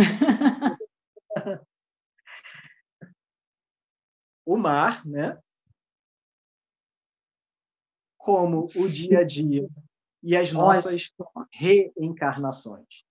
o 4.44 4.56
mar, 4.56 5.06
né? 5.06 5.40
Como 8.18 8.64
o 8.64 8.88
dia 8.88 9.20
a 9.20 9.24
dia 9.24 9.66
e 10.22 10.36
as 10.36 10.52
nossas 10.52 11.10
reencarnações. 11.52 13.04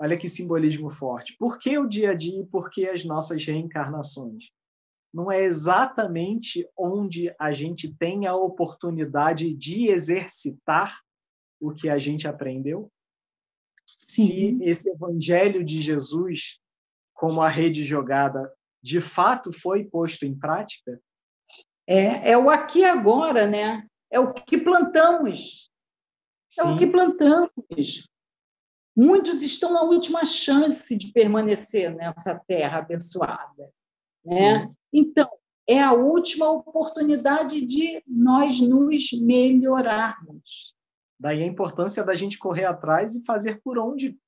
Olha 0.00 0.18
que 0.18 0.28
simbolismo 0.28 0.90
forte. 0.90 1.36
Por 1.36 1.60
que 1.60 1.78
o 1.78 1.86
dia 1.86 2.10
a 2.10 2.14
dia 2.14 2.40
e 2.40 2.46
por 2.46 2.70
que 2.70 2.88
as 2.88 3.04
nossas 3.04 3.44
reencarnações? 3.44 4.50
Não 5.14 5.30
é 5.30 5.42
exatamente 5.42 6.68
onde 6.76 7.32
a 7.38 7.52
gente 7.52 7.94
tem 7.94 8.26
a 8.26 8.34
oportunidade 8.34 9.54
de 9.54 9.88
exercitar 9.88 11.00
o 11.60 11.72
que 11.72 11.88
a 11.88 11.98
gente 11.98 12.26
aprendeu? 12.26 12.90
Sim. 14.02 14.58
Se 14.58 14.64
esse 14.64 14.90
evangelho 14.90 15.64
de 15.64 15.80
Jesus, 15.80 16.58
como 17.14 17.40
a 17.40 17.48
rede 17.48 17.84
jogada, 17.84 18.52
de 18.82 19.00
fato 19.00 19.52
foi 19.52 19.84
posto 19.84 20.26
em 20.26 20.36
prática? 20.36 21.00
É, 21.86 22.32
é 22.32 22.38
o 22.38 22.50
aqui 22.50 22.80
e 22.80 22.84
agora, 22.84 23.46
né? 23.46 23.86
é 24.12 24.20
o 24.20 24.32
que 24.32 24.58
plantamos. 24.58 25.72
É 26.58 26.64
o 26.64 26.76
que 26.76 26.86
plantamos. 26.86 28.06
Muitos 28.94 29.40
estão 29.40 29.72
na 29.72 29.82
última 29.82 30.22
chance 30.26 30.94
de 30.94 31.10
permanecer 31.10 31.94
nessa 31.94 32.38
terra 32.46 32.80
abençoada. 32.80 33.72
Né? 34.22 34.70
Então, 34.92 35.26
é 35.66 35.82
a 35.82 35.94
última 35.94 36.50
oportunidade 36.50 37.64
de 37.64 38.02
nós 38.06 38.60
nos 38.60 39.12
melhorarmos. 39.12 40.74
Daí 41.22 41.42
a 41.42 41.46
importância 41.46 42.02
da 42.02 42.14
gente 42.14 42.38
correr 42.38 42.64
atrás 42.64 43.14
e 43.14 43.24
fazer 43.24 43.60
por 43.62 43.78
onde 43.78 44.18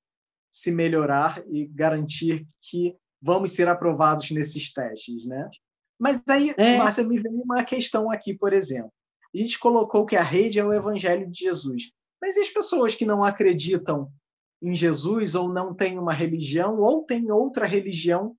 se 0.53 0.71
melhorar 0.71 1.43
e 1.49 1.67
garantir 1.67 2.47
que 2.61 2.97
vamos 3.21 3.53
ser 3.53 3.69
aprovados 3.69 4.31
nesses 4.31 4.73
testes, 4.73 5.27
né? 5.27 5.51
Mas 5.99 6.23
aí, 6.29 6.55
é. 6.57 6.77
Márcia, 6.77 7.05
me 7.05 7.19
vem 7.19 7.33
uma 7.33 7.65
questão 7.65 8.11
aqui, 8.11 8.35
por 8.35 8.53
exemplo 8.53 8.93
a 9.35 9.39
gente 9.39 9.59
colocou 9.59 10.07
que 10.07 10.17
a 10.17 10.23
rede 10.23 10.61
é 10.61 10.65
o 10.65 10.73
evangelho 10.73 11.29
de 11.31 11.41
Jesus. 11.41 11.91
Mas 12.21 12.37
e 12.37 12.41
as 12.41 12.49
pessoas 12.49 12.95
que 12.95 13.05
não 13.05 13.25
acreditam 13.25 14.11
em 14.63 14.75
Jesus 14.75 15.35
ou 15.35 15.49
não 15.49 15.75
têm 15.75 15.99
uma 15.99 16.13
religião 16.13 16.81
ou 16.81 17.05
têm 17.05 17.31
outra 17.31 17.67
religião, 17.67 18.37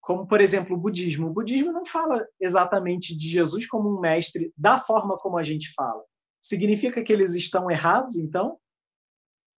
como 0.00 0.26
por 0.26 0.40
exemplo 0.40 0.76
o 0.76 0.78
budismo? 0.78 1.28
O 1.28 1.32
budismo 1.32 1.72
não 1.72 1.84
fala 1.86 2.24
exatamente 2.38 3.16
de 3.16 3.28
Jesus 3.28 3.66
como 3.66 3.96
um 3.96 4.00
mestre 4.00 4.52
da 4.56 4.78
forma 4.78 5.16
como 5.16 5.38
a 5.38 5.42
gente 5.42 5.72
fala. 5.74 6.04
Significa 6.46 7.02
que 7.02 7.12
eles 7.12 7.34
estão 7.34 7.68
errados, 7.68 8.16
então? 8.16 8.56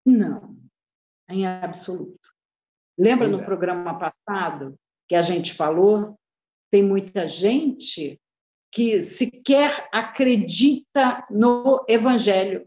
Não, 0.06 0.56
em 1.28 1.46
absoluto. 1.46 2.34
Lembra 2.98 3.26
pois 3.26 3.36
no 3.36 3.42
é. 3.42 3.44
programa 3.44 3.98
passado 3.98 4.74
que 5.06 5.14
a 5.14 5.20
gente 5.20 5.52
falou? 5.52 6.18
Tem 6.70 6.82
muita 6.82 7.28
gente 7.28 8.18
que 8.72 9.02
sequer 9.02 9.86
acredita 9.92 11.26
no 11.30 11.84
Evangelho, 11.86 12.66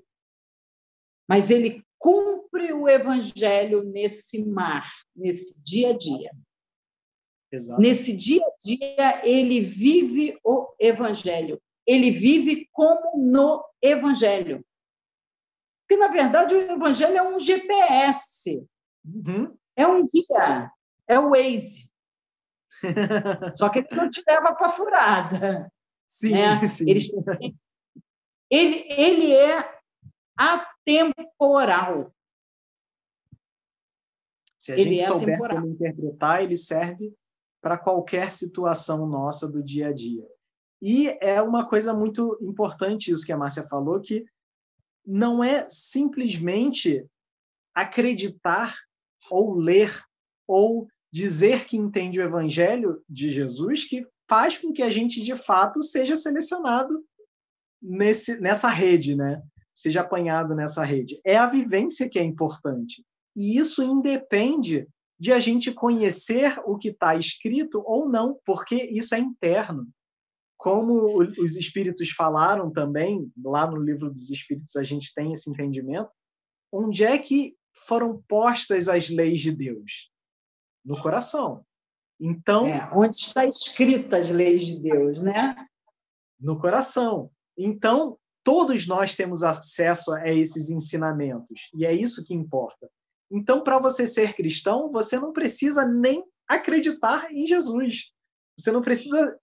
mas 1.28 1.50
ele 1.50 1.84
cumpre 1.98 2.74
o 2.74 2.88
Evangelho 2.88 3.84
nesse 3.86 4.46
mar, 4.46 4.88
nesse 5.16 5.64
dia 5.64 5.90
a 5.90 5.98
dia. 5.98 6.32
Exato. 7.52 7.82
Nesse 7.82 8.16
dia 8.16 8.46
a 8.46 8.52
dia, 8.64 9.28
ele 9.28 9.62
vive 9.62 10.40
o 10.44 10.72
Evangelho. 10.80 11.60
Ele 11.92 12.10
vive 12.10 12.70
como 12.72 13.18
no 13.18 13.66
Evangelho. 13.82 14.66
Porque, 15.82 15.98
na 16.00 16.08
verdade, 16.08 16.56
o 16.56 16.72
Evangelho 16.72 17.18
é 17.18 17.22
um 17.22 17.38
GPS. 17.38 18.66
Uhum. 19.04 19.58
É 19.76 19.86
um 19.86 20.06
guia. 20.06 20.72
É 21.06 21.20
o 21.20 21.32
Waze. 21.32 21.92
Só 23.54 23.68
que 23.68 23.80
ele 23.80 23.90
não 23.92 24.08
te 24.08 24.24
leva 24.26 24.56
para 24.56 24.70
furada. 24.70 25.74
Sim, 26.08 26.32
né? 26.32 26.62
sim. 26.70 26.90
Ele, 26.90 27.12
ele, 28.50 28.86
ele 28.94 29.34
é 29.34 29.82
atemporal. 30.38 32.14
Se 34.58 34.72
a 34.72 34.76
ele 34.76 34.84
gente 34.94 35.02
é 35.02 35.06
souber 35.08 35.28
atemporal. 35.28 35.58
como 35.58 35.74
interpretar, 35.74 36.42
ele 36.42 36.56
serve 36.56 37.14
para 37.62 37.78
qualquer 37.78 38.32
situação 38.32 39.06
nossa 39.06 39.46
do 39.46 39.62
dia 39.62 39.90
a 39.90 39.94
dia. 39.94 40.26
E 40.82 41.10
é 41.22 41.42
uma 41.42 41.68
coisa 41.68 41.94
muito 41.94 42.38
importante 42.42 43.12
isso 43.12 43.26
que 43.26 43.32
a 43.32 43.38
Márcia 43.38 43.68
falou, 43.68 44.00
que 44.02 44.26
não 45.06 45.44
é 45.44 45.68
simplesmente 45.70 47.06
acreditar 47.74 48.76
ou 49.30 49.56
ler 49.56 50.04
ou 50.48 50.88
dizer 51.12 51.66
que 51.66 51.78
entende 51.78 52.20
o 52.20 52.24
evangelho 52.24 53.04
de 53.08 53.30
Jesus 53.30 53.86
que 53.86 54.06
faz 54.30 54.58
com 54.58 54.72
que 54.72 54.82
a 54.82 54.90
gente 54.90 55.22
de 55.22 55.36
fato 55.36 55.84
seja 55.84 56.16
selecionado 56.16 57.04
nesse, 57.82 58.40
nessa 58.40 58.70
rede, 58.70 59.16
né? 59.16 59.42
Seja 59.74 60.02
apanhado 60.02 60.56
nessa 60.56 60.84
rede. 60.84 61.20
É 61.26 61.38
a 61.38 61.48
vivência 61.48 62.10
que 62.10 62.20
é 62.20 62.24
importante. 62.24 63.04
E 63.36 63.58
isso 63.58 63.84
independe 63.84 64.88
de 65.20 65.32
a 65.32 65.40
gente 65.40 65.72
conhecer 65.72 66.60
o 66.66 66.78
que 66.78 66.90
está 66.90 67.16
escrito 67.16 67.82
ou 67.86 68.10
não, 68.10 68.40
porque 68.46 68.76
isso 68.76 69.14
é 69.16 69.20
interno. 69.20 69.88
Como 70.62 71.18
os 71.18 71.56
espíritos 71.56 72.12
falaram 72.12 72.70
também, 72.70 73.32
lá 73.44 73.66
no 73.66 73.78
livro 73.82 74.12
dos 74.12 74.30
espíritos 74.30 74.76
a 74.76 74.84
gente 74.84 75.12
tem 75.12 75.34
esse 75.34 75.50
entendimento, 75.50 76.12
onde 76.72 77.04
é 77.04 77.18
que 77.18 77.56
foram 77.88 78.22
postas 78.28 78.88
as 78.88 79.10
leis 79.10 79.40
de 79.40 79.52
Deus? 79.52 80.12
No 80.86 81.02
coração. 81.02 81.66
Então, 82.20 82.68
é, 82.68 82.88
onde 82.94 83.16
está 83.16 83.44
escrita 83.44 84.18
as 84.18 84.30
leis 84.30 84.64
de 84.68 84.80
Deus, 84.80 85.24
né? 85.24 85.56
No 86.40 86.60
coração. 86.60 87.32
Então, 87.58 88.20
todos 88.44 88.86
nós 88.86 89.16
temos 89.16 89.42
acesso 89.42 90.14
a 90.14 90.30
esses 90.30 90.70
ensinamentos, 90.70 91.72
e 91.74 91.88
é 91.88 91.92
isso 91.92 92.24
que 92.24 92.36
importa. 92.36 92.88
Então, 93.32 93.64
para 93.64 93.80
você 93.80 94.06
ser 94.06 94.36
cristão, 94.36 94.92
você 94.92 95.18
não 95.18 95.34
precisa 95.34 95.88
nem 95.88 96.24
acreditar 96.48 97.34
em 97.34 97.48
Jesus. 97.48 98.12
Você 98.60 98.72
não 98.72 98.84
precisa 98.84 99.41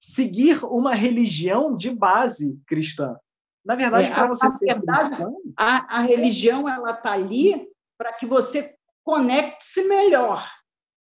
seguir 0.00 0.64
uma 0.64 0.94
religião 0.94 1.76
de 1.76 1.90
base 1.90 2.58
cristã. 2.66 3.16
Na 3.64 3.76
verdade, 3.76 4.08
é, 4.08 4.14
para 4.14 4.26
você 4.26 4.46
na 4.46 4.52
ser 4.52 4.66
verdade, 4.66 5.08
cristão, 5.08 5.36
a, 5.56 5.98
a 5.98 6.00
religião 6.00 6.66
ela 6.66 6.92
está 6.92 7.12
ali 7.12 7.68
para 7.98 8.12
que 8.14 8.24
você 8.24 8.74
conecte-se 9.04 9.86
melhor. 9.86 10.42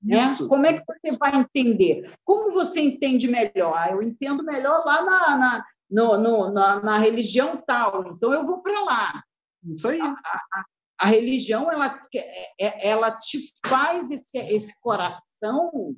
Né? 0.02 0.18
Como 0.48 0.66
é 0.66 0.74
que 0.74 0.84
você 0.84 1.16
vai 1.16 1.36
entender? 1.36 2.12
Como 2.24 2.50
você 2.52 2.80
entende 2.80 3.28
melhor? 3.28 3.74
Ah, 3.76 3.90
eu 3.90 4.02
entendo 4.02 4.44
melhor 4.44 4.84
lá 4.84 5.02
na, 5.02 5.36
na, 5.36 5.66
no, 5.88 6.16
no, 6.18 6.52
na, 6.52 6.80
na 6.80 6.98
religião 6.98 7.62
tal, 7.64 8.12
então 8.12 8.32
eu 8.32 8.44
vou 8.44 8.60
para 8.62 8.80
lá. 8.84 9.24
Isso 9.64 9.88
aí. 9.88 10.00
A, 10.00 10.06
a, 10.06 10.64
a 11.00 11.06
religião 11.06 11.70
ela, 11.70 12.00
é, 12.14 12.66
é, 12.66 12.88
ela 12.88 13.12
te 13.12 13.52
faz 13.64 14.10
esse, 14.10 14.38
esse 14.38 14.80
coração 14.80 15.94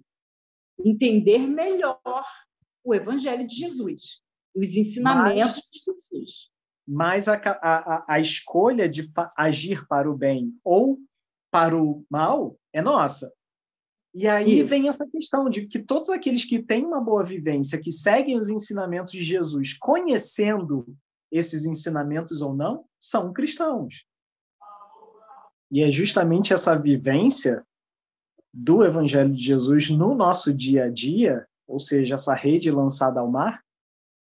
entender 0.85 1.39
melhor 1.39 2.01
o 2.85 2.95
Evangelho 2.95 3.47
de 3.47 3.55
Jesus, 3.55 4.23
os 4.55 4.77
ensinamentos 4.77 5.57
mas, 5.57 5.71
de 5.71 5.79
Jesus. 5.79 6.51
Mas 6.87 7.29
a, 7.29 7.35
a, 7.35 8.05
a 8.15 8.21
escolha 8.21 8.89
de 8.89 9.11
agir 9.37 9.87
para 9.87 10.11
o 10.11 10.17
bem 10.17 10.59
ou 10.65 10.99
para 11.51 11.77
o 11.77 12.05
mal 12.11 12.59
é 12.73 12.81
nossa. 12.81 13.33
E 14.13 14.27
aí 14.27 14.61
Isso. 14.61 14.69
vem 14.69 14.89
essa 14.89 15.07
questão 15.07 15.49
de 15.49 15.67
que 15.67 15.79
todos 15.79 16.11
aqueles 16.11 16.45
que 16.45 16.61
têm 16.61 16.85
uma 16.85 17.01
boa 17.01 17.25
vivência, 17.25 17.81
que 17.81 17.93
seguem 17.93 18.37
os 18.37 18.51
ensinamentos 18.51 19.13
de 19.13 19.23
Jesus, 19.23 19.73
conhecendo 19.75 20.87
esses 21.31 21.65
ensinamentos 21.65 22.43
ou 22.43 22.55
não, 22.55 22.85
são 22.99 23.33
cristãos. 23.33 24.05
E 25.71 25.83
é 25.83 25.93
justamente 25.93 26.53
essa 26.53 26.77
vivência 26.77 27.65
do 28.53 28.85
Evangelho 28.85 29.33
de 29.33 29.45
Jesus 29.45 29.91
no 29.91 30.13
nosso 30.13 30.53
dia 30.53 30.87
a 30.87 30.91
dia, 30.91 31.47
ou 31.71 31.81
seja, 31.81 32.17
essa 32.17 32.35
rede 32.35 32.71
lançada 32.71 33.21
ao 33.21 33.31
mar, 33.31 33.63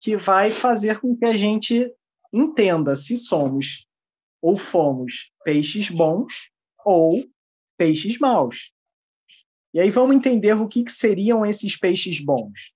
que 0.02 0.17
vai 0.17 0.52
fazer 0.52 1.00
com 1.00 1.15
que 1.15 1.26
a 1.26 1.36
gente 1.36 1.89
entenda 2.34 2.96
se 2.96 3.15
somos 3.15 3.88
ou 4.41 4.58
fomos 4.58 5.32
peixes 5.44 5.89
bons 5.89 6.52
ou 6.84 7.24
peixes 7.78 8.17
maus. 8.17 8.72
E 9.74 9.80
aí 9.80 9.89
vamos 9.89 10.15
entender 10.15 10.54
o 10.54 10.67
que, 10.67 10.84
que 10.84 10.91
seriam 10.91 11.46
esses 11.46 11.78
peixes 11.78 12.20
bons. 12.20 12.74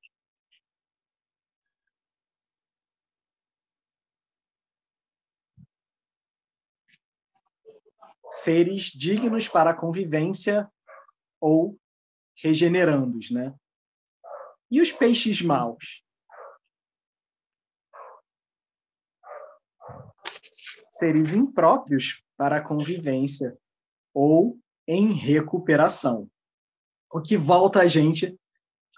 seres 8.27 8.85
dignos 8.85 9.47
para 9.47 9.71
a 9.71 9.73
convivência 9.73 10.69
ou 11.39 11.79
regenerandos, 12.35 13.31
né? 13.31 13.55
E 14.69 14.81
os 14.81 14.91
peixes 14.91 15.41
maus? 15.41 16.03
Seres 20.89 21.33
impróprios 21.33 22.23
para 22.37 22.57
a 22.57 22.61
convivência 22.61 23.57
ou 24.13 24.57
em 24.87 25.13
recuperação. 25.13 26.29
O 27.11 27.21
que 27.21 27.37
volta 27.37 27.81
a 27.81 27.87
gente 27.87 28.37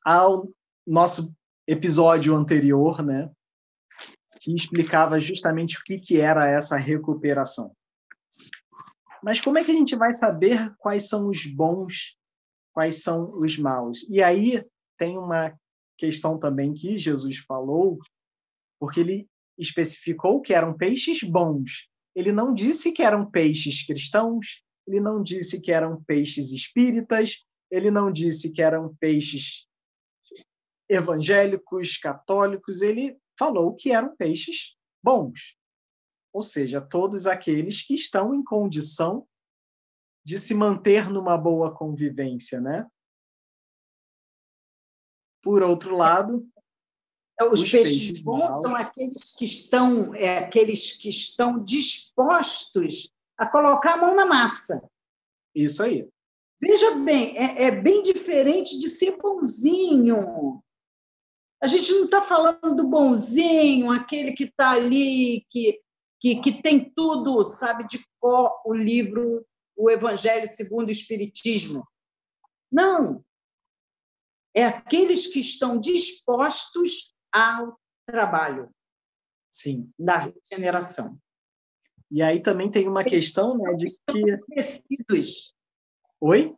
ao 0.03 0.47
nosso 0.85 1.35
episódio 1.67 2.35
anterior, 2.35 3.03
né? 3.03 3.29
Que 4.39 4.55
explicava 4.55 5.19
justamente 5.19 5.77
o 5.77 5.83
que, 5.83 5.99
que 5.99 6.19
era 6.19 6.47
essa 6.47 6.77
recuperação. 6.77 7.75
Mas 9.21 9.41
como 9.41 9.57
é 9.57 9.63
que 9.63 9.71
a 9.71 9.73
gente 9.73 9.95
vai 9.95 10.13
saber 10.13 10.73
quais 10.77 11.09
são 11.09 11.27
os 11.27 11.45
bons, 11.45 12.17
quais 12.71 13.01
são 13.01 13.37
os 13.39 13.57
maus? 13.57 14.07
E 14.09 14.23
aí 14.23 14.63
tem 14.97 15.17
uma 15.17 15.57
questão 15.97 16.37
também 16.37 16.73
que 16.73 16.97
Jesus 16.97 17.37
falou, 17.39 17.99
porque 18.79 18.99
ele 18.99 19.27
especificou 19.57 20.41
que 20.41 20.53
eram 20.53 20.75
peixes 20.75 21.23
bons. 21.23 21.89
Ele 22.15 22.31
não 22.31 22.53
disse 22.53 22.91
que 22.91 23.01
eram 23.01 23.29
peixes 23.29 23.85
cristãos, 23.85 24.63
ele 24.87 24.99
não 24.99 25.21
disse 25.21 25.61
que 25.61 25.71
eram 25.71 26.03
peixes 26.03 26.51
espíritas, 26.51 27.43
ele 27.69 27.91
não 27.91 28.11
disse 28.11 28.51
que 28.51 28.61
eram 28.61 28.95
peixes 28.99 29.67
evangélicos, 30.89 31.97
católicos, 31.97 32.81
ele 32.81 33.17
falou 33.37 33.75
que 33.75 33.91
eram 33.91 34.15
peixes 34.15 34.77
bons 35.03 35.57
ou 36.37 36.43
seja, 36.43 36.79
todos 36.79 37.25
aqueles 37.25 37.81
que 37.81 37.95
estão 37.95 38.31
em 38.31 38.43
condição 38.43 39.27
de 40.23 40.37
se 40.37 40.53
manter 40.53 41.09
numa 41.09 41.35
boa 41.35 41.73
convivência, 41.75 42.61
né? 42.61 42.85
Por 45.47 45.63
outro 45.63 45.95
lado, 45.95 46.45
é, 47.39 47.45
os, 47.45 47.61
os 47.61 47.71
peixes, 47.71 47.97
peixes 47.97 48.21
bons 48.21 48.61
são 48.61 48.75
aqueles 48.75 49.33
que 49.33 49.45
estão 49.45 50.13
é, 50.13 50.39
aqueles 50.39 50.91
que 50.91 51.07
estão 51.07 51.63
dispostos 51.63 53.09
a 53.37 53.47
colocar 53.47 53.93
a 53.93 53.97
mão 53.97 54.13
na 54.13 54.25
massa. 54.25 54.83
Isso 55.55 55.81
aí. 55.81 56.05
Veja 56.61 56.95
bem, 56.95 57.37
é, 57.37 57.65
é 57.65 57.71
bem 57.71 58.03
diferente 58.03 58.77
de 58.77 58.89
ser 58.89 59.15
bonzinho. 59.17 60.61
A 61.63 61.67
gente 61.67 61.91
não 61.93 62.05
está 62.05 62.21
falando 62.21 62.75
do 62.75 62.87
bonzinho, 62.87 63.89
aquele 63.89 64.33
que 64.33 64.43
está 64.43 64.71
ali, 64.71 65.45
que 65.49 65.79
que, 66.19 66.41
que 66.41 66.61
tem 66.61 66.91
tudo, 66.95 67.43
sabe, 67.43 67.87
de 67.87 68.03
cor 68.19 68.51
o 68.65 68.73
livro 68.73 69.45
O 69.75 69.89
Evangelho 69.89 70.47
segundo 70.47 70.89
o 70.89 70.91
Espiritismo. 70.91 71.87
Não. 72.71 73.23
É 74.57 74.65
aqueles 74.65 75.27
que 75.27 75.39
estão 75.39 75.79
dispostos 75.79 77.15
ao 77.31 77.79
trabalho 78.07 78.71
Sim. 79.51 79.93
da 79.99 80.17
regeneração. 80.17 81.15
E 82.09 82.23
aí 82.23 82.41
também 82.41 82.71
tem 82.71 82.87
uma 82.87 83.01
Eles 83.01 83.11
questão 83.11 83.55
né, 83.55 83.71
de 83.75 83.85
que. 83.85 84.17
Endurecidos. 84.17 85.53
Oi? 86.19 86.55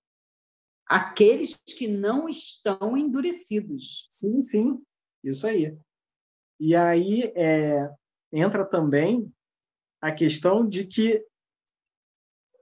Aqueles 0.86 1.58
que 1.58 1.90
não 1.90 2.30
estão 2.30 2.96
endurecidos. 2.96 4.08
Sim, 4.10 4.40
sim, 4.40 4.82
isso 5.22 5.46
aí. 5.46 5.78
E 6.58 6.78
aí 6.78 7.34
é, 7.36 7.94
entra 8.32 8.64
também 8.64 9.30
a 10.00 10.10
questão 10.10 10.66
de 10.66 10.88
que 10.88 11.22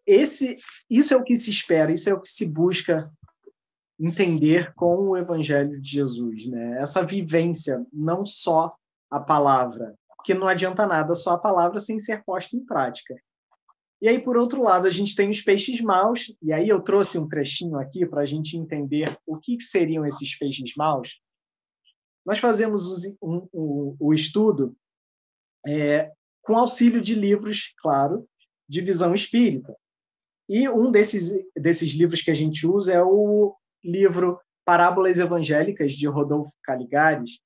esse, 0.03 0.55
isso 0.89 1.13
é 1.13 1.17
o 1.17 1.23
que 1.23 1.35
se 1.35 1.51
espera, 1.51 1.93
isso 1.93 2.09
é 2.09 2.13
o 2.15 2.21
que 2.21 2.29
se 2.29 2.47
busca 2.47 3.13
entender 3.99 4.73
com 4.73 5.09
o 5.09 5.17
Evangelho 5.17 5.81
de 5.81 5.89
Jesus, 5.89 6.47
né? 6.47 6.81
Essa 6.81 7.03
vivência, 7.03 7.85
não 7.91 8.25
só 8.25 8.75
a 9.09 9.19
palavra, 9.19 9.95
porque 10.15 10.33
não 10.33 10.47
adianta 10.47 10.85
nada 10.85 11.15
só 11.15 11.31
a 11.31 11.37
palavra 11.37 11.79
sem 11.79 11.99
ser 11.99 12.23
posta 12.23 12.55
em 12.55 12.63
prática. 12.63 13.15
E 13.99 14.07
aí, 14.07 14.19
por 14.19 14.37
outro 14.37 14.61
lado, 14.61 14.87
a 14.87 14.91
gente 14.91 15.15
tem 15.15 15.29
os 15.29 15.41
peixes 15.41 15.81
maus, 15.81 16.35
e 16.41 16.53
aí 16.53 16.69
eu 16.69 16.81
trouxe 16.81 17.17
um 17.17 17.27
trechinho 17.27 17.79
aqui 17.79 18.05
para 18.05 18.21
a 18.21 18.25
gente 18.25 18.55
entender 18.55 19.17
o 19.25 19.37
que, 19.37 19.57
que, 19.57 19.63
seriam 19.63 20.05
esses 20.05 20.37
peixes 20.37 20.75
maus. 20.75 21.19
Nós 22.23 22.37
fazemos 22.37 23.05
um, 23.21 23.47
um, 23.51 23.95
o 23.99 24.13
estudo 24.13 24.75
é, 25.65 26.11
com 26.43 26.57
auxílio 26.57 27.01
de 27.01 27.15
livros, 27.15 27.73
claro, 27.77 28.27
de 28.69 28.81
visão 28.81 29.15
espírita. 29.15 29.75
E 30.47 30.69
um 30.69 30.91
desses, 30.91 31.31
desses 31.55 31.91
livros 31.93 32.21
que 32.21 32.31
a 32.31 32.35
gente 32.35 32.67
usa 32.67 32.93
é 32.93 33.01
o 33.01 33.55
livro 33.83 34.39
Parábolas 34.65 35.17
Evangélicas, 35.17 35.93
de 35.93 36.07
Rodolfo 36.07 36.51
Caligares. 36.63 37.39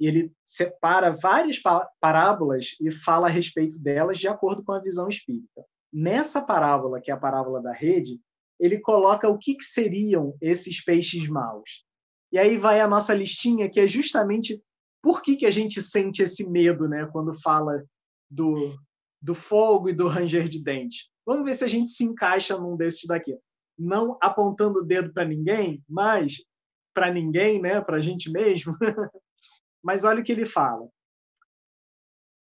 Ele 0.00 0.32
separa 0.44 1.12
várias 1.12 1.60
parábolas 2.00 2.74
e 2.80 2.90
fala 2.90 3.28
a 3.28 3.30
respeito 3.30 3.78
delas 3.78 4.18
de 4.18 4.26
acordo 4.26 4.64
com 4.64 4.72
a 4.72 4.80
visão 4.80 5.08
espírita. 5.08 5.64
Nessa 5.92 6.42
parábola, 6.42 7.00
que 7.00 7.10
é 7.10 7.14
a 7.14 7.18
parábola 7.18 7.62
da 7.62 7.72
rede, 7.72 8.20
ele 8.58 8.80
coloca 8.80 9.28
o 9.28 9.38
que, 9.38 9.54
que 9.54 9.64
seriam 9.64 10.36
esses 10.40 10.82
peixes 10.82 11.28
maus. 11.28 11.84
E 12.32 12.38
aí 12.38 12.58
vai 12.58 12.80
a 12.80 12.88
nossa 12.88 13.14
listinha, 13.14 13.70
que 13.70 13.78
é 13.78 13.86
justamente 13.86 14.60
por 15.00 15.22
que, 15.22 15.36
que 15.36 15.46
a 15.46 15.50
gente 15.50 15.80
sente 15.80 16.22
esse 16.22 16.48
medo 16.50 16.88
né, 16.88 17.08
quando 17.12 17.40
fala 17.40 17.84
do, 18.28 18.76
do 19.22 19.34
fogo 19.34 19.88
e 19.88 19.94
do 19.94 20.08
ranger 20.08 20.48
de 20.48 20.60
dente. 20.60 21.08
Vamos 21.24 21.44
ver 21.44 21.54
se 21.54 21.64
a 21.64 21.68
gente 21.68 21.90
se 21.90 22.02
encaixa 22.02 22.58
num 22.58 22.76
desses 22.76 23.06
daqui 23.06 23.38
não 23.78 24.18
apontando 24.20 24.80
o 24.80 24.84
dedo 24.84 25.12
para 25.12 25.24
ninguém, 25.24 25.82
mas 25.88 26.42
para 26.94 27.12
ninguém, 27.12 27.60
né, 27.60 27.80
para 27.80 27.96
a 27.96 28.00
gente 28.00 28.30
mesmo. 28.30 28.76
mas 29.82 30.04
olha 30.04 30.20
o 30.20 30.24
que 30.24 30.32
ele 30.32 30.46
fala: 30.46 30.88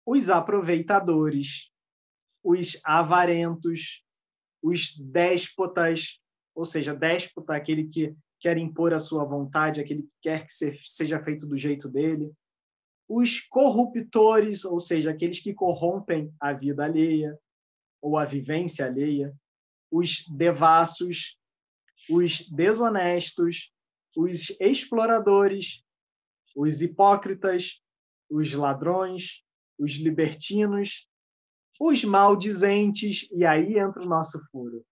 os 0.06 0.30
aproveitadores, 0.30 1.70
os 2.42 2.80
avarentos, 2.84 4.02
os 4.62 4.96
déspotas, 4.98 6.20
ou 6.54 6.64
seja, 6.64 6.94
déspota, 6.94 7.54
aquele 7.54 7.88
que 7.88 8.16
quer 8.40 8.56
impor 8.56 8.94
a 8.94 8.98
sua 8.98 9.24
vontade, 9.24 9.80
aquele 9.80 10.02
que 10.02 10.12
quer 10.22 10.46
que 10.46 10.52
seja 10.84 11.22
feito 11.22 11.46
do 11.46 11.56
jeito 11.56 11.88
dele, 11.88 12.32
os 13.08 13.40
corruptores, 13.40 14.64
ou 14.64 14.78
seja, 14.78 15.10
aqueles 15.10 15.40
que 15.40 15.54
corrompem 15.54 16.32
a 16.40 16.52
vida 16.52 16.84
alheia 16.84 17.38
ou 18.02 18.16
a 18.16 18.24
vivência 18.24 18.86
alheia, 18.86 19.34
os 19.90 20.24
devassos, 20.28 21.38
os 22.10 22.46
desonestos, 22.50 23.72
os 24.16 24.50
exploradores, 24.60 25.82
os 26.56 26.82
hipócritas, 26.82 27.80
os 28.30 28.52
ladrões, 28.52 29.42
os 29.78 29.96
libertinos, 29.96 31.08
os 31.80 32.04
maldizentes, 32.04 33.28
e 33.30 33.44
aí 33.44 33.78
entra 33.78 34.02
o 34.02 34.08
nosso 34.08 34.40
furo. 34.50 34.84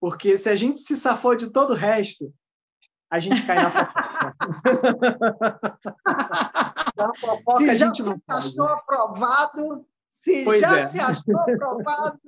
Porque 0.00 0.38
se 0.38 0.48
a 0.48 0.54
gente 0.54 0.78
se 0.78 0.96
safou 0.96 1.36
de 1.36 1.50
todo 1.50 1.72
o 1.72 1.76
resto, 1.76 2.32
a 3.10 3.18
gente 3.18 3.46
cai 3.46 3.56
na 3.56 3.70
fofoca. 3.70 4.34
na 6.96 7.14
fofoca 7.14 7.58
se 7.58 7.70
a 7.70 7.74
gente 7.74 8.02
já 8.02 8.14
se 8.14 8.22
achou 8.28 8.70
aprovado, 8.70 9.86
se 10.08 10.44
pois 10.44 10.60
já 10.60 10.78
é. 10.78 10.86
se 10.86 11.00
achou 11.00 11.38
aprovado, 11.38 12.20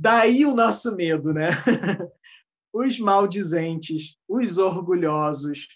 Daí 0.00 0.46
o 0.46 0.54
nosso 0.54 0.94
medo, 0.94 1.32
né? 1.32 1.48
os 2.72 3.00
maldizentes, 3.00 4.16
os 4.28 4.56
orgulhosos, 4.56 5.66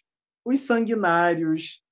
os 0.44 0.61
sanguinários, 0.61 1.82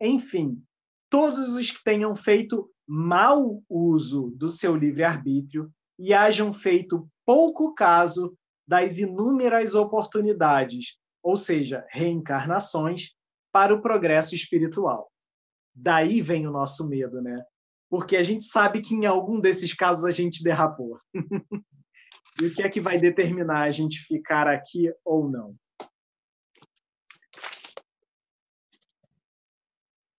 enfim, 0.00 0.62
todos 1.10 1.56
os 1.56 1.70
que 1.70 1.84
tenham 1.84 2.16
feito 2.16 2.70
mau 2.88 3.62
uso 3.68 4.32
do 4.34 4.48
seu 4.48 4.74
livre-arbítrio 4.74 5.70
e 5.98 6.14
hajam 6.14 6.54
feito 6.54 7.06
pouco 7.26 7.74
caso 7.74 8.34
das 8.66 8.96
inúmeras 8.96 9.74
oportunidades, 9.74 10.96
ou 11.22 11.36
seja, 11.36 11.86
reencarnações, 11.90 13.14
para 13.52 13.74
o 13.74 13.82
progresso 13.82 14.34
espiritual. 14.34 15.12
Daí 15.74 16.22
vem 16.22 16.46
o 16.46 16.50
nosso 16.50 16.88
medo, 16.88 17.20
né? 17.20 17.44
Porque 17.94 18.16
a 18.16 18.24
gente 18.24 18.44
sabe 18.44 18.82
que 18.82 18.92
em 18.92 19.06
algum 19.06 19.38
desses 19.38 19.72
casos 19.72 20.04
a 20.04 20.10
gente 20.10 20.42
derrapou. 20.42 20.98
E 22.42 22.46
o 22.46 22.52
que 22.52 22.64
é 22.64 22.68
que 22.68 22.80
vai 22.80 22.98
determinar 22.98 23.60
a 23.60 23.70
gente 23.70 24.00
ficar 24.00 24.48
aqui 24.48 24.92
ou 25.04 25.30
não? 25.30 25.54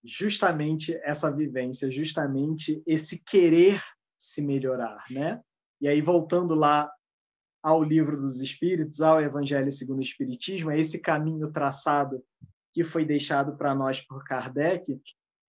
Justamente 0.01 0.95
essa 1.03 1.29
vivência, 1.29 1.91
justamente 1.91 2.81
esse 2.87 3.21
querer 3.21 3.83
se 4.17 4.41
melhorar, 4.41 5.03
né? 5.11 5.41
E 5.81 5.89
aí 5.89 5.99
voltando 5.99 6.55
lá 6.55 6.89
ao 7.61 7.83
livro 7.83 8.15
dos 8.15 8.39
Espíritos, 8.39 9.01
ao 9.01 9.21
Evangelho 9.21 9.69
segundo 9.73 9.99
o 9.99 10.01
Espiritismo, 10.01 10.71
é 10.71 10.79
esse 10.79 11.01
caminho 11.01 11.51
traçado 11.51 12.23
que 12.73 12.85
foi 12.85 13.03
deixado 13.03 13.57
para 13.57 13.75
nós 13.75 13.99
por 13.99 14.23
Kardec 14.23 15.01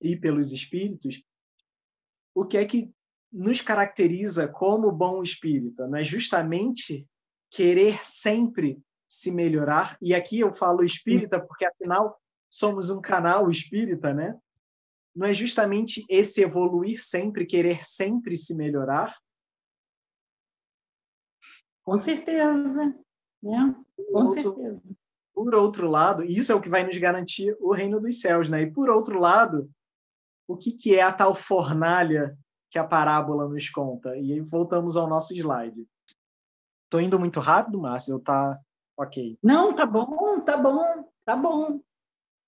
e 0.03 0.17
pelos 0.17 0.51
Espíritos. 0.51 1.23
O 2.37 2.45
que 2.45 2.59
é 2.59 2.67
que 2.67 2.93
nos 3.33 3.63
caracteriza 3.63 4.47
como 4.47 4.93
bom 4.93 5.23
espírita, 5.23 5.89
não 5.89 5.97
é 5.97 6.05
justamente 6.05 7.09
querer 7.51 8.07
sempre 8.07 8.79
se 9.09 9.33
melhorar. 9.33 9.97
E 10.03 10.15
aqui 10.15 10.41
eu 10.41 10.53
falo 10.53 10.85
espírita 10.85 11.41
porque 11.41 11.65
afinal 11.65 12.21
somos 12.51 12.91
um 12.91 13.01
canal 13.01 13.51
espírita, 13.51 14.13
né? 14.13 14.39
Não 15.15 15.27
é 15.27 15.33
justamente 15.33 16.05
esse 16.11 16.43
evoluir 16.43 17.03
sempre, 17.03 17.47
querer 17.47 17.87
sempre 17.87 18.37
se 18.37 18.55
melhorar? 18.55 19.17
Com 21.83 21.97
certeza, 21.97 22.85
né? 23.43 23.75
Com 24.13 24.19
outro, 24.19 24.27
certeza. 24.27 24.97
Por 25.33 25.55
outro 25.55 25.89
lado, 25.89 26.23
isso 26.23 26.53
é 26.53 26.55
o 26.55 26.61
que 26.61 26.69
vai 26.69 26.85
nos 26.85 26.99
garantir 26.99 27.57
o 27.61 27.73
reino 27.73 27.99
dos 27.99 28.21
céus, 28.21 28.47
né? 28.47 28.61
E 28.61 28.71
por 28.71 28.91
outro 28.91 29.19
lado, 29.19 29.71
o 30.49 30.57
que, 30.57 30.73
que 30.73 30.95
é 30.95 31.03
a 31.03 31.13
tal 31.13 31.35
fornalha 31.35 32.37
que 32.71 32.79
a 32.79 32.85
parábola 32.85 33.49
nos 33.49 33.69
conta. 33.71 34.17
E 34.17 34.41
voltamos 34.41 34.97
ao 34.97 35.09
nosso 35.09 35.35
slide. 35.35 35.87
Estou 36.85 37.01
indo 37.01 37.19
muito 37.19 37.41
rápido, 37.41 37.81
Márcio? 37.81 38.21
Tá 38.21 38.59
ok? 38.97 39.37
Não, 39.43 39.75
tá 39.75 39.85
bom, 39.85 40.41
tá 40.41 40.57
bom, 40.57 41.11
tá 41.25 41.37
bom. 41.37 41.81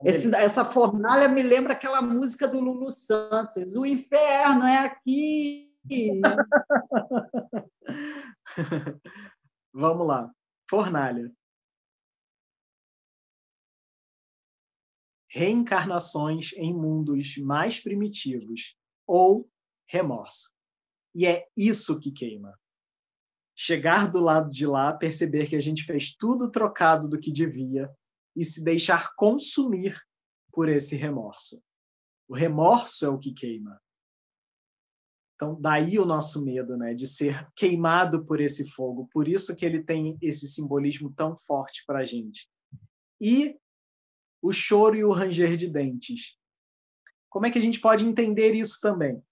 Esse, 0.05 0.33
essa 0.37 0.65
fornalha 0.65 1.29
me 1.29 1.43
lembra 1.43 1.73
aquela 1.73 2.01
música 2.01 2.47
do 2.47 2.61
Lulu 2.61 2.89
Santos. 2.91 3.75
O 3.77 3.85
inferno 3.85 4.65
é 4.65 4.79
aqui. 4.79 5.73
Vamos 9.75 10.07
lá. 10.07 10.31
Fornalha. 10.71 11.33
Reencarnações 15.39 16.53
em 16.55 16.75
mundos 16.75 17.37
mais 17.37 17.79
primitivos 17.79 18.77
ou 19.07 19.49
remorso. 19.87 20.53
E 21.15 21.27
é 21.27 21.47
isso 21.57 22.01
que 22.01 22.11
queima. 22.11 22.59
Chegar 23.57 24.11
do 24.11 24.19
lado 24.19 24.51
de 24.51 24.67
lá, 24.67 24.93
perceber 24.93 25.49
que 25.49 25.55
a 25.55 25.61
gente 25.61 25.85
fez 25.85 26.13
tudo 26.13 26.51
trocado 26.51 27.07
do 27.07 27.21
que 27.21 27.31
devia 27.31 27.89
e 28.35 28.45
se 28.45 28.65
deixar 28.65 29.15
consumir 29.15 29.97
por 30.51 30.69
esse 30.69 30.97
remorso. 30.97 31.63
O 32.29 32.35
remorso 32.35 33.07
é 33.07 33.09
o 33.09 33.17
que 33.17 33.33
queima. 33.33 33.81
Então, 35.37 35.57
daí 35.61 36.01
o 36.01 36.05
nosso 36.05 36.45
medo, 36.45 36.77
né, 36.77 36.95
de 36.95 37.07
ser 37.07 37.49
queimado 37.55 38.27
por 38.27 38.41
esse 38.41 38.69
fogo. 38.71 39.09
Por 39.13 39.29
isso 39.29 39.55
que 39.55 39.65
ele 39.65 39.85
tem 39.85 40.19
esse 40.21 40.49
simbolismo 40.49 41.13
tão 41.15 41.37
forte 41.37 41.85
para 41.87 42.01
a 42.01 42.05
gente. 42.05 42.51
E 43.21 43.57
o 44.43 44.53
choro 44.53 44.97
e 44.97 45.05
o 45.05 45.13
ranger 45.13 45.57
de 45.57 45.69
dentes. 45.69 46.37
Como 47.29 47.47
é 47.47 47.51
que 47.51 47.59
a 47.59 47.63
gente 47.63 47.81
pode 47.81 48.07
entender 48.07 48.55
isso 48.55 48.79
também? 48.81 49.23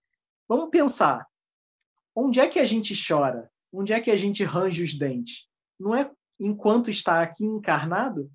Vamos 0.48 0.70
pensar. 0.70 1.26
Onde 2.14 2.40
é 2.40 2.48
que 2.48 2.58
a 2.58 2.64
gente 2.64 2.94
chora? 2.96 3.50
Onde 3.72 3.92
é 3.92 4.00
que 4.00 4.10
a 4.10 4.16
gente 4.16 4.44
range 4.44 4.82
os 4.82 4.94
dentes? 4.94 5.48
Não 5.78 5.94
é 5.94 6.10
enquanto 6.38 6.90
está 6.90 7.22
aqui 7.22 7.44
encarnado? 7.44 8.30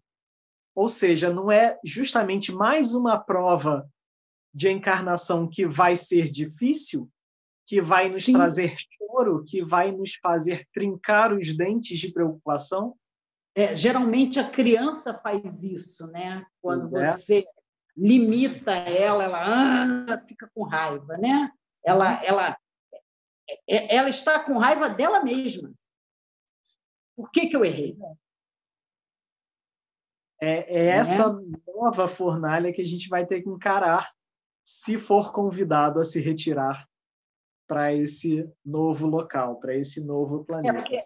Ou 0.74 0.88
seja, 0.88 1.32
não 1.32 1.52
é 1.52 1.80
justamente 1.84 2.52
mais 2.52 2.94
uma 2.94 3.20
prova 3.20 3.90
de 4.54 4.70
encarnação 4.70 5.48
que 5.48 5.66
vai 5.66 5.96
ser 5.96 6.30
difícil, 6.30 7.10
que 7.66 7.82
vai 7.82 8.10
nos 8.10 8.26
Sim. 8.26 8.34
trazer 8.34 8.76
choro, 8.90 9.44
que 9.46 9.64
vai 9.64 9.92
nos 9.92 10.16
fazer 10.16 10.68
trincar 10.74 11.34
os 11.34 11.56
dentes 11.56 12.00
de 12.00 12.12
preocupação? 12.12 12.96
É, 13.56 13.76
geralmente 13.76 14.40
a 14.40 14.50
criança 14.50 15.14
faz 15.14 15.64
isso, 15.64 16.10
né? 16.12 16.46
Quando 16.62 16.98
é. 16.98 17.12
você 17.12 17.40
é. 17.40 17.44
limita 17.98 18.72
ela, 18.72 19.24
ela 19.24 20.06
ah, 20.14 20.26
fica 20.26 20.50
com 20.54 20.64
raiva, 20.64 21.18
né? 21.18 21.52
Ela, 21.86 22.24
ela, 22.24 22.58
é, 23.68 23.96
ela 23.96 24.10
está 24.10 24.40
com 24.44 24.58
raiva 24.58 24.90
dela 24.90 25.24
mesma. 25.24 25.74
Por 27.16 27.30
que, 27.30 27.48
que 27.48 27.56
eu 27.56 27.66
errei? 27.66 27.98
É, 30.40 30.76
é 30.76 30.86
essa 30.88 31.34
né? 31.34 31.58
nova 31.68 32.08
fornalha 32.08 32.74
que 32.74 32.82
a 32.82 32.88
gente 32.88 33.10
vai 33.10 33.26
ter 33.26 33.42
que 33.42 33.50
encarar 33.50 34.12
se 34.64 34.98
for 34.98 35.34
convidado 35.34 36.00
a 36.00 36.04
se 36.04 36.22
retirar 36.22 36.88
para 37.68 37.94
esse 37.94 38.50
novo 38.66 39.08
local, 39.08 39.60
para 39.60 39.76
esse 39.76 40.04
novo 40.04 40.44
planeta. 40.44 40.80
É, 40.90 40.96
é, 40.96 41.02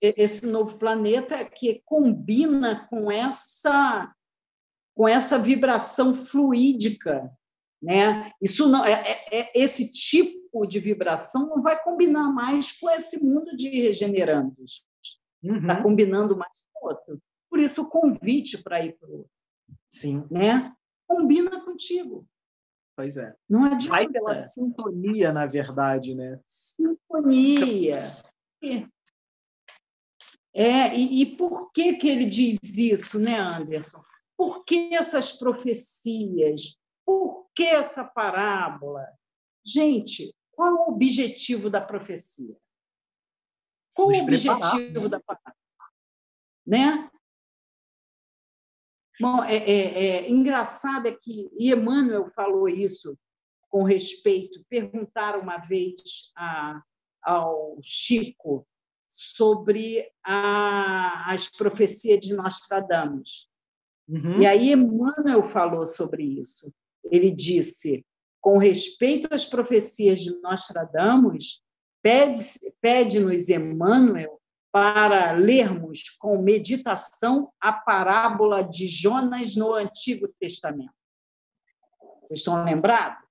esse 0.00 0.46
novo 0.46 0.78
planeta 0.78 1.44
que 1.44 1.82
combina 1.84 2.86
com 2.88 3.10
essa 3.10 4.14
com 4.94 5.08
essa 5.08 5.38
vibração 5.38 6.12
fluídica, 6.12 7.30
né? 7.82 8.32
Isso 8.42 8.68
não 8.68 8.84
é, 8.84 8.92
é, 8.92 9.40
é 9.40 9.50
esse 9.54 9.92
tipo 9.92 10.66
de 10.66 10.78
vibração 10.78 11.48
não 11.48 11.62
vai 11.62 11.82
combinar 11.82 12.30
mais 12.32 12.72
com 12.72 12.90
esse 12.90 13.24
mundo 13.24 13.56
de 13.56 13.68
regenerandos. 13.68 14.84
Está 15.42 15.76
uhum. 15.78 15.82
combinando 15.82 16.36
mais 16.36 16.68
com 16.72 16.86
o 16.86 16.90
outro. 16.90 17.22
Por 17.48 17.58
isso, 17.58 17.82
o 17.82 17.88
convite 17.88 18.62
para 18.62 18.84
ir 18.84 18.98
para 18.98 19.08
o 19.08 19.12
outro. 19.18 19.30
Sim. 19.90 20.24
Né? 20.30 20.72
Combina 21.06 21.64
contigo. 21.64 22.26
Pois 22.94 23.16
é. 23.16 23.34
Não 23.48 23.64
adianta. 23.64 23.88
Vai 23.88 24.08
pela 24.08 24.36
sintonia, 24.36 25.32
na 25.32 25.46
verdade, 25.46 26.14
né? 26.14 26.38
Sintonia. 26.46 28.12
É, 28.62 28.86
e, 30.54 31.22
e 31.22 31.36
por 31.36 31.70
que, 31.72 31.96
que 31.96 32.08
ele 32.08 32.26
diz 32.26 32.58
isso, 32.76 33.18
né, 33.18 33.38
Anderson? 33.38 34.02
Por 34.36 34.64
que 34.64 34.94
essas 34.94 35.32
profecias? 35.32 36.78
Por 37.04 37.48
que 37.54 37.64
essa 37.64 38.04
parábola? 38.04 39.06
Gente, 39.64 40.34
qual 40.50 40.68
é 40.68 40.72
o 40.72 40.92
objetivo 40.92 41.70
da 41.70 41.80
profecia? 41.80 42.56
Qual 43.94 44.08
o 44.08 44.22
objetivo 44.22 45.08
da 45.08 45.20
parábola? 45.20 45.56
Né? 46.66 47.10
Bom, 49.20 49.44
é, 49.44 49.56
é, 49.56 50.04
é, 50.06 50.30
engraçado 50.30 51.06
é 51.06 51.12
que 51.12 51.50
Emmanuel 51.58 52.30
falou 52.30 52.68
isso 52.68 53.18
com 53.68 53.82
respeito. 53.82 54.64
Perguntaram 54.68 55.40
uma 55.40 55.58
vez 55.58 56.32
a, 56.34 56.82
ao 57.22 57.78
Chico 57.82 58.66
sobre 59.10 60.08
a, 60.24 61.32
as 61.32 61.48
profecias 61.48 62.20
de 62.20 62.32
Nostradamus. 62.32 63.48
Uhum. 64.08 64.40
E 64.40 64.46
aí 64.46 64.70
Emmanuel 64.70 65.42
falou 65.42 65.84
sobre 65.84 66.22
isso. 66.22 66.72
Ele 67.10 67.32
disse, 67.32 68.06
com 68.40 68.56
respeito 68.56 69.28
às 69.34 69.44
profecias 69.44 70.20
de 70.20 70.32
Nostradamus, 70.40 71.60
pede-nos 72.00 72.58
pede 72.80 73.52
Emmanuel 73.52 74.40
para 74.72 75.32
lermos 75.32 76.10
com 76.20 76.40
meditação 76.40 77.52
a 77.60 77.72
parábola 77.72 78.62
de 78.62 78.86
Jonas 78.86 79.56
no 79.56 79.74
Antigo 79.74 80.28
Testamento. 80.38 80.94
Vocês 82.22 82.38
estão 82.38 82.64
lembrados? 82.64 83.28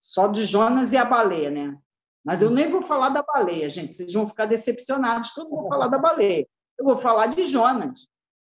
Só 0.00 0.28
de 0.28 0.46
Jonas 0.46 0.92
e 0.92 0.96
a 0.96 1.04
baleia, 1.04 1.50
né? 1.50 1.78
Mas 2.26 2.42
eu 2.42 2.50
nem 2.50 2.68
vou 2.68 2.82
falar 2.82 3.10
da 3.10 3.22
baleia, 3.22 3.70
gente. 3.70 3.94
Vocês 3.94 4.12
vão 4.12 4.26
ficar 4.26 4.46
decepcionados 4.46 5.30
que 5.30 5.38
eu 5.38 5.44
não 5.44 5.50
vou 5.52 5.68
falar 5.68 5.86
da 5.86 5.96
baleia. 5.96 6.44
Eu 6.76 6.84
vou 6.84 6.98
falar 6.98 7.28
de 7.28 7.46
Jonas. 7.46 8.08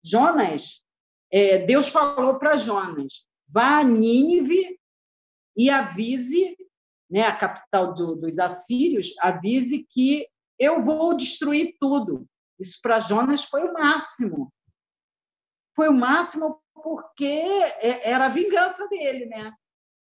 Jonas, 0.04 0.84
é, 1.32 1.58
Deus 1.58 1.88
falou 1.88 2.38
para 2.38 2.56
Jonas: 2.56 3.28
vá 3.48 3.78
a 3.78 3.82
Nínive 3.82 4.78
e 5.56 5.68
avise, 5.68 6.56
né, 7.10 7.22
a 7.22 7.36
capital 7.36 7.92
do, 7.92 8.14
dos 8.14 8.38
assírios, 8.38 9.12
avise 9.18 9.84
que 9.90 10.28
eu 10.60 10.80
vou 10.80 11.16
destruir 11.16 11.74
tudo. 11.80 12.24
Isso 12.60 12.78
para 12.80 13.00
Jonas 13.00 13.44
foi 13.46 13.64
o 13.64 13.72
máximo. 13.72 14.52
Foi 15.74 15.88
o 15.88 15.92
máximo 15.92 16.62
porque 16.72 17.24
é, 17.24 18.10
era 18.10 18.26
a 18.26 18.28
vingança 18.30 18.86
dele, 18.88 19.26
né? 19.26 19.52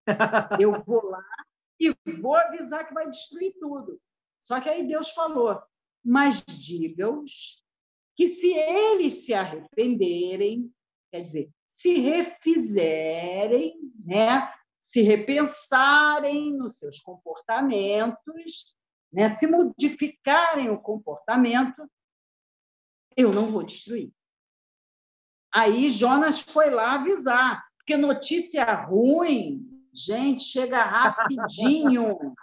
Eu 0.60 0.72
vou 0.84 1.04
lá 1.04 1.24
e 1.80 1.94
vou 2.20 2.34
avisar 2.36 2.86
que 2.86 2.94
vai 2.94 3.10
destruir 3.10 3.54
tudo. 3.58 4.00
Só 4.40 4.60
que 4.60 4.68
aí 4.68 4.86
Deus 4.86 5.10
falou: 5.10 5.62
mas 6.04 6.44
diga-os 6.44 7.64
que 8.16 8.28
se 8.28 8.52
eles 8.52 9.24
se 9.24 9.34
arrependerem, 9.34 10.72
quer 11.10 11.20
dizer, 11.20 11.50
se 11.66 11.94
refizerem, 11.94 13.80
né? 14.04 14.52
se 14.78 15.00
repensarem 15.00 16.52
nos 16.52 16.76
seus 16.76 17.00
comportamentos, 17.00 18.76
né? 19.10 19.28
se 19.30 19.46
modificarem 19.46 20.68
o 20.68 20.80
comportamento, 20.80 21.90
eu 23.16 23.32
não 23.32 23.46
vou 23.46 23.64
destruir. 23.64 24.12
Aí 25.52 25.88
Jonas 25.88 26.40
foi 26.40 26.68
lá 26.68 26.94
avisar, 26.94 27.64
porque 27.78 27.96
notícia 27.96 28.64
ruim, 28.84 29.73
gente, 29.94 30.42
chega 30.42 30.82
rapidinho. 30.82 32.34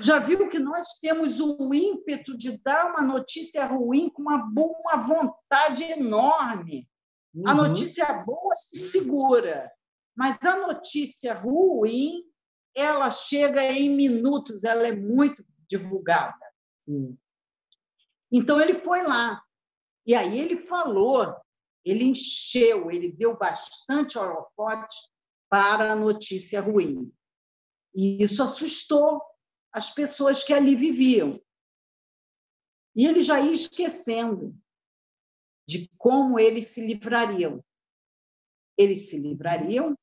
Já 0.00 0.18
viu 0.18 0.48
que 0.48 0.58
nós 0.58 0.98
temos 1.00 1.40
o 1.40 1.74
ímpeto 1.74 2.36
de 2.36 2.56
dar 2.58 2.90
uma 2.90 3.02
notícia 3.02 3.66
ruim 3.66 4.08
com 4.08 4.22
uma 4.22 4.38
boa 4.38 4.96
vontade 4.96 5.84
enorme. 5.84 6.88
Uhum. 7.34 7.46
A 7.46 7.54
notícia 7.54 8.06
boa 8.24 8.54
se 8.54 8.80
segura, 8.80 9.70
mas 10.16 10.42
a 10.42 10.56
notícia 10.56 11.34
ruim 11.34 12.24
ela 12.74 13.10
chega 13.10 13.62
em 13.64 13.90
minutos, 13.90 14.64
ela 14.64 14.86
é 14.86 14.92
muito 14.92 15.44
divulgada. 15.68 16.38
Então 18.32 18.58
ele 18.58 18.72
foi 18.72 19.02
lá 19.02 19.42
e 20.06 20.14
aí 20.14 20.38
ele 20.38 20.56
falou, 20.56 21.36
ele 21.84 22.04
encheu, 22.04 22.90
ele 22.90 23.12
deu 23.12 23.36
bastante 23.36 24.16
holofote 24.16 24.96
para 25.48 25.92
a 25.92 25.96
notícia 25.96 26.60
ruim. 26.60 27.12
E 27.94 28.22
isso 28.22 28.42
assustou 28.42 29.22
as 29.72 29.94
pessoas 29.94 30.42
que 30.42 30.52
ali 30.52 30.74
viviam. 30.74 31.40
E 32.94 33.06
ele 33.06 33.22
já 33.22 33.40
ia 33.40 33.52
esquecendo 33.52 34.56
de 35.66 35.88
como 35.96 36.38
eles 36.38 36.68
se 36.68 36.86
livrariam. 36.86 37.64
Eles 38.76 39.10
se 39.10 39.18
livrariam 39.18 39.96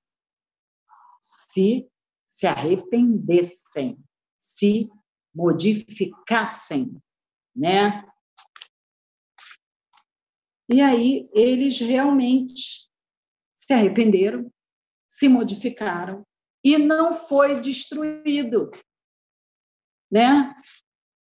se 1.21 1.89
se 2.35 2.47
arrependessem, 2.47 3.97
se 4.37 4.89
modificassem, 5.33 7.01
né? 7.55 8.05
E 10.67 10.81
aí 10.81 11.29
eles 11.31 11.79
realmente 11.79 12.91
se 13.55 13.71
arrependeram, 13.71 14.51
se 15.15 15.29
modificaram 15.29 16.27
e 16.61 16.77
não 16.77 17.13
foi 17.13 17.61
destruído, 17.61 18.69
né? 20.11 20.53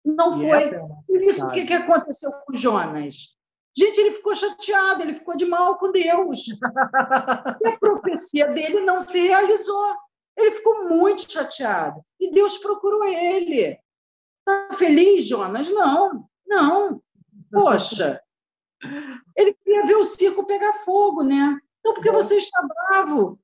Não 0.04 0.42
e 0.42 0.42
foi. 0.42 0.76
É 0.76 1.44
o 1.44 1.52
que, 1.52 1.68
que 1.68 1.74
aconteceu 1.74 2.32
com 2.32 2.56
Jonas? 2.56 3.38
Gente, 3.78 4.00
ele 4.00 4.16
ficou 4.16 4.34
chateado, 4.34 5.04
ele 5.04 5.14
ficou 5.14 5.36
de 5.36 5.46
mal 5.46 5.78
com 5.78 5.92
Deus. 5.92 6.48
e 7.62 7.68
a 7.68 7.78
profecia 7.78 8.48
dele 8.48 8.82
não 8.82 9.00
se 9.00 9.20
realizou. 9.20 9.96
Ele 10.36 10.52
ficou 10.52 10.90
muito 10.90 11.32
chateado. 11.32 12.04
E 12.20 12.32
Deus 12.32 12.58
procurou 12.58 13.04
ele. 13.04 13.80
Está 14.40 14.76
feliz, 14.78 15.26
Jonas? 15.26 15.70
Não, 15.70 16.28
não. 16.48 17.04
Poxa, 17.52 18.20
ele 19.36 19.54
queria 19.54 19.86
ver 19.86 19.96
o 19.98 20.04
circo 20.04 20.48
pegar 20.48 20.74
fogo, 20.74 21.24
né? 21.24 21.60
Então, 21.80 21.94
por 21.94 22.02
que 22.02 22.12
você 22.12 22.38
está 22.38 22.68
bravo? 22.68 23.40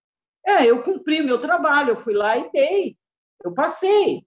É, 0.45 0.65
eu 0.65 0.84
cumpri 0.84 1.21
meu 1.21 1.39
trabalho, 1.39 1.91
eu 1.91 1.97
fui 1.97 2.13
lá 2.13 2.38
e 2.38 2.51
dei. 2.51 2.97
Eu 3.43 3.54
passei. 3.54 4.25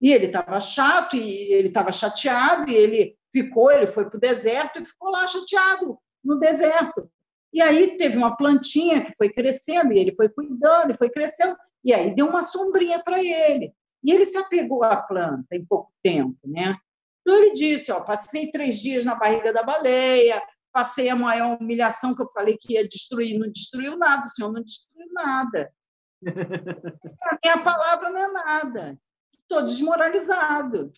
E 0.00 0.12
ele 0.12 0.26
estava 0.26 0.60
chato, 0.60 1.16
e 1.16 1.52
ele 1.52 1.68
estava 1.68 1.90
chateado, 1.90 2.70
e 2.70 2.74
ele 2.74 3.18
ficou, 3.32 3.70
ele 3.70 3.86
foi 3.86 4.08
para 4.08 4.16
o 4.16 4.20
deserto 4.20 4.80
e 4.80 4.84
ficou 4.84 5.10
lá 5.10 5.26
chateado 5.26 5.98
no 6.22 6.38
deserto. 6.38 7.10
E 7.52 7.62
aí 7.62 7.96
teve 7.96 8.18
uma 8.18 8.36
plantinha 8.36 9.04
que 9.04 9.14
foi 9.16 9.32
crescendo, 9.32 9.92
e 9.92 9.98
ele 9.98 10.14
foi 10.14 10.28
cuidando, 10.28 10.92
e 10.92 10.96
foi 10.98 11.10
crescendo, 11.10 11.56
e 11.84 11.94
aí 11.94 12.14
deu 12.14 12.28
uma 12.28 12.42
sombrinha 12.42 13.02
para 13.02 13.18
ele. 13.18 13.72
E 14.04 14.12
ele 14.12 14.26
se 14.26 14.36
apegou 14.36 14.84
à 14.84 14.96
planta 14.96 15.56
em 15.56 15.64
pouco 15.64 15.90
tempo, 16.02 16.38
né? 16.44 16.76
Então 17.20 17.36
ele 17.42 17.54
disse, 17.54 17.90
ó, 17.90 18.00
passei 18.00 18.50
três 18.50 18.78
dias 18.78 19.04
na 19.04 19.14
barriga 19.14 19.52
da 19.52 19.62
baleia, 19.62 20.40
passei 20.76 21.08
a 21.08 21.16
maior 21.16 21.58
humilhação 21.58 22.14
que 22.14 22.20
eu 22.20 22.30
falei 22.30 22.54
que 22.54 22.74
ia 22.74 22.86
destruir, 22.86 23.38
não 23.38 23.50
destruiu 23.50 23.96
nada, 23.96 24.26
o 24.26 24.28
senhor 24.28 24.52
não 24.52 24.62
destruiu 24.62 25.10
nada, 25.10 25.72
a 27.32 27.38
minha 27.42 27.64
palavra 27.64 28.10
não 28.10 28.18
é 28.18 28.30
nada. 28.30 29.00
Estou 29.32 29.62
desmoralizado. 29.62 30.92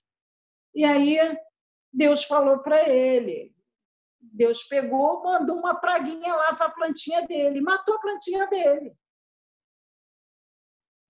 E 0.74 0.84
aí 0.84 1.16
Deus 1.92 2.24
falou 2.24 2.58
para 2.58 2.88
ele. 2.88 3.54
Deus 4.20 4.64
pegou, 4.64 5.22
mandou 5.22 5.56
uma 5.56 5.76
praguinha 5.76 6.34
lá 6.34 6.56
para 6.56 6.66
a 6.66 6.72
plantinha 6.72 7.24
dele, 7.24 7.60
matou 7.60 7.94
a 7.94 8.00
plantinha 8.00 8.48
dele. 8.48 8.96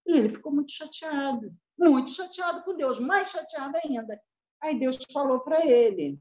E 0.07 0.18
ele 0.18 0.28
ficou 0.28 0.52
muito 0.52 0.72
chateado, 0.72 1.57
muito 1.78 2.11
chateado 2.11 2.62
com 2.64 2.76
Deus, 2.76 3.00
mais 3.00 3.31
chateado 3.31 3.78
ainda. 3.83 4.20
Aí 4.62 4.78
Deus 4.78 4.98
falou 5.11 5.40
para 5.40 5.64
ele: 5.64 6.20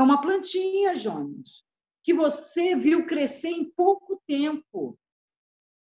é 0.00 0.04
uma 0.04 0.20
plantinha, 0.20 0.96
Jonas, 0.96 1.62
que 2.02 2.14
você 2.14 2.74
viu 2.74 3.06
crescer 3.06 3.50
em 3.50 3.70
pouco 3.70 4.20
tempo. 4.26 4.98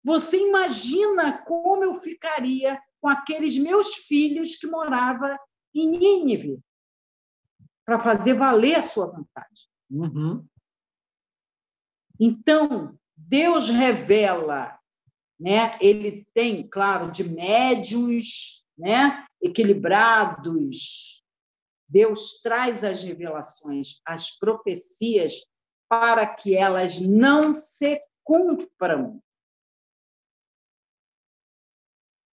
Você 0.03 0.37
imagina 0.37 1.37
como 1.43 1.83
eu 1.83 1.95
ficaria 1.95 2.81
com 2.99 3.07
aqueles 3.07 3.57
meus 3.57 3.93
filhos 3.95 4.55
que 4.55 4.67
moravam 4.67 5.37
em 5.73 5.89
Nínive 5.89 6.59
para 7.85 7.99
fazer 7.99 8.33
valer 8.33 8.75
a 8.75 8.81
sua 8.81 9.05
vontade. 9.05 9.69
Uhum. 9.89 10.45
Então, 12.19 12.97
Deus 13.15 13.69
revela, 13.69 14.79
né? 15.39 15.77
Ele 15.79 16.25
tem, 16.33 16.67
claro, 16.67 17.11
de 17.11 17.23
médiums, 17.23 18.65
né? 18.77 19.25
Equilibrados. 19.41 21.16
Deus 21.87 22.41
traz 22.41 22.83
as 22.83 23.01
revelações, 23.01 24.01
as 24.05 24.37
profecias, 24.37 25.45
para 25.89 26.27
que 26.27 26.55
elas 26.55 26.99
não 26.99 27.53
se 27.53 28.01
cumpram. 28.23 29.21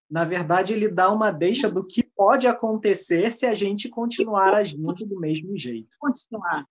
Na 0.08 0.24
verdade, 0.24 0.72
ele 0.72 0.88
dá 0.88 1.10
uma 1.10 1.30
deixa 1.30 1.70
do 1.70 1.86
que 1.86 2.02
pode 2.02 2.46
acontecer 2.46 3.32
se 3.32 3.46
a 3.46 3.54
gente 3.54 3.88
continuar 3.88 4.54
agindo 4.54 4.92
do 5.06 5.20
mesmo 5.20 5.56
jeito. 5.56 5.96
Continuar. 5.98 6.66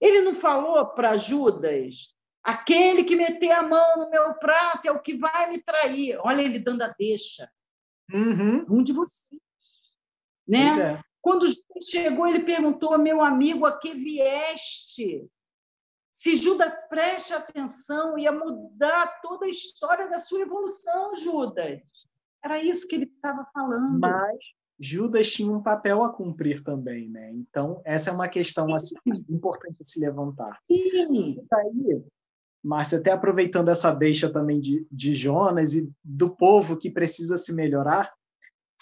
Ele 0.00 0.20
não 0.20 0.34
falou 0.34 0.84
para 0.86 1.16
Judas, 1.16 2.14
aquele 2.42 3.04
que 3.04 3.16
meter 3.16 3.52
a 3.52 3.62
mão 3.62 3.96
no 3.96 4.10
meu 4.10 4.34
prato 4.34 4.86
é 4.86 4.92
o 4.92 5.00
que 5.00 5.16
vai 5.16 5.48
me 5.48 5.58
trair. 5.58 6.18
Olha 6.22 6.42
ele 6.42 6.58
dando 6.58 6.82
a 6.82 6.88
deixa. 6.88 7.50
Uhum. 8.12 8.66
Um 8.68 8.82
de 8.82 8.92
vocês. 8.92 9.40
Né? 10.46 10.98
É. 10.98 11.11
Quando 11.22 11.46
chegou, 11.80 12.26
ele 12.26 12.40
perguntou, 12.40 12.98
meu 12.98 13.22
amigo, 13.22 13.64
a 13.64 13.78
que 13.78 13.94
vieste? 13.94 15.24
Se 16.10 16.36
Judas 16.36 16.72
preste 16.90 17.32
atenção, 17.32 18.18
ia 18.18 18.32
mudar 18.32 19.20
toda 19.22 19.46
a 19.46 19.48
história 19.48 20.10
da 20.10 20.18
sua 20.18 20.40
evolução, 20.40 21.14
Judas. 21.14 21.80
Era 22.44 22.60
isso 22.60 22.86
que 22.88 22.96
ele 22.96 23.04
estava 23.04 23.46
falando. 23.54 24.00
Mas 24.00 24.36
Judas 24.78 25.30
tinha 25.32 25.50
um 25.50 25.62
papel 25.62 26.02
a 26.02 26.12
cumprir 26.12 26.62
também, 26.64 27.08
né? 27.08 27.30
Então, 27.32 27.80
essa 27.84 28.10
é 28.10 28.12
uma 28.12 28.28
questão 28.28 28.74
assim, 28.74 28.96
importante 29.30 29.78
a 29.80 29.84
se 29.84 30.00
levantar. 30.00 30.58
Sim. 30.64 31.36
E 31.38 31.54
aí, 31.54 32.02
Márcia, 32.62 32.98
até 32.98 33.12
aproveitando 33.12 33.68
essa 33.68 33.92
deixa 33.92 34.30
também 34.30 34.60
de, 34.60 34.86
de 34.90 35.14
Jonas 35.14 35.72
e 35.72 35.88
do 36.02 36.28
povo 36.30 36.76
que 36.76 36.90
precisa 36.90 37.36
se 37.36 37.54
melhorar, 37.54 38.12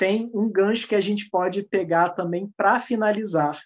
tem 0.01 0.31
um 0.33 0.51
gancho 0.51 0.89
que 0.89 0.95
a 0.95 1.01
gente 1.01 1.29
pode 1.29 1.63
pegar 1.63 2.11
também 2.11 2.51
para 2.57 2.81
finalizar 2.81 3.61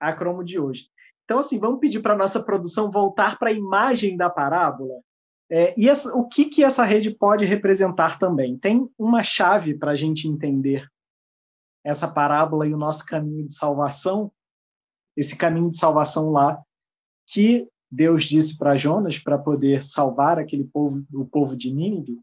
a 0.00 0.12
cromo 0.12 0.42
de 0.42 0.58
hoje. 0.58 0.88
Então, 1.24 1.38
assim, 1.38 1.60
vamos 1.60 1.78
pedir 1.78 2.00
para 2.00 2.14
a 2.14 2.18
nossa 2.18 2.42
produção 2.42 2.90
voltar 2.90 3.38
para 3.38 3.50
a 3.50 3.52
imagem 3.52 4.16
da 4.16 4.28
parábola 4.28 5.00
é, 5.50 5.74
e 5.76 5.88
essa, 5.88 6.16
o 6.16 6.28
que, 6.28 6.44
que 6.44 6.62
essa 6.62 6.84
rede 6.84 7.10
pode 7.10 7.44
representar 7.44 8.18
também? 8.20 8.56
Tem 8.56 8.88
uma 8.96 9.22
chave 9.22 9.74
para 9.74 9.90
a 9.90 9.96
gente 9.96 10.28
entender 10.28 10.88
essa 11.84 12.06
parábola 12.06 12.68
e 12.68 12.72
o 12.72 12.78
nosso 12.78 13.04
caminho 13.04 13.46
de 13.46 13.54
salvação, 13.54 14.30
esse 15.16 15.36
caminho 15.36 15.70
de 15.70 15.76
salvação 15.76 16.30
lá 16.30 16.62
que 17.26 17.68
Deus 17.90 18.24
disse 18.24 18.56
para 18.56 18.76
Jonas 18.76 19.18
para 19.18 19.36
poder 19.36 19.82
salvar 19.82 20.38
aquele 20.38 20.64
povo, 20.64 21.04
o 21.12 21.24
povo 21.24 21.56
de 21.56 21.72
Nínive. 21.72 22.20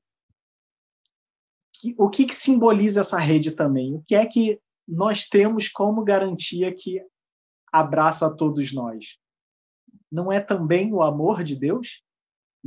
Que, 1.80 1.96
o 1.98 2.10
que, 2.10 2.26
que 2.26 2.36
simboliza 2.36 3.02
essa 3.02 3.18
rede 3.18 3.52
também? 3.52 3.96
O 3.96 4.04
que 4.08 4.16
é 4.16 4.26
que 4.26 4.60
nós 4.88 5.26
temos 5.26 5.68
como 5.68 6.04
garantia 6.04 6.74
que 6.74 7.02
abraça 7.72 8.28
a 8.28 8.34
todos 8.34 8.74
nós? 8.74 9.18
Não 10.12 10.32
é 10.32 10.40
também 10.40 10.94
o 10.94 11.02
amor 11.02 11.44
de 11.44 11.56
Deus? 11.56 12.02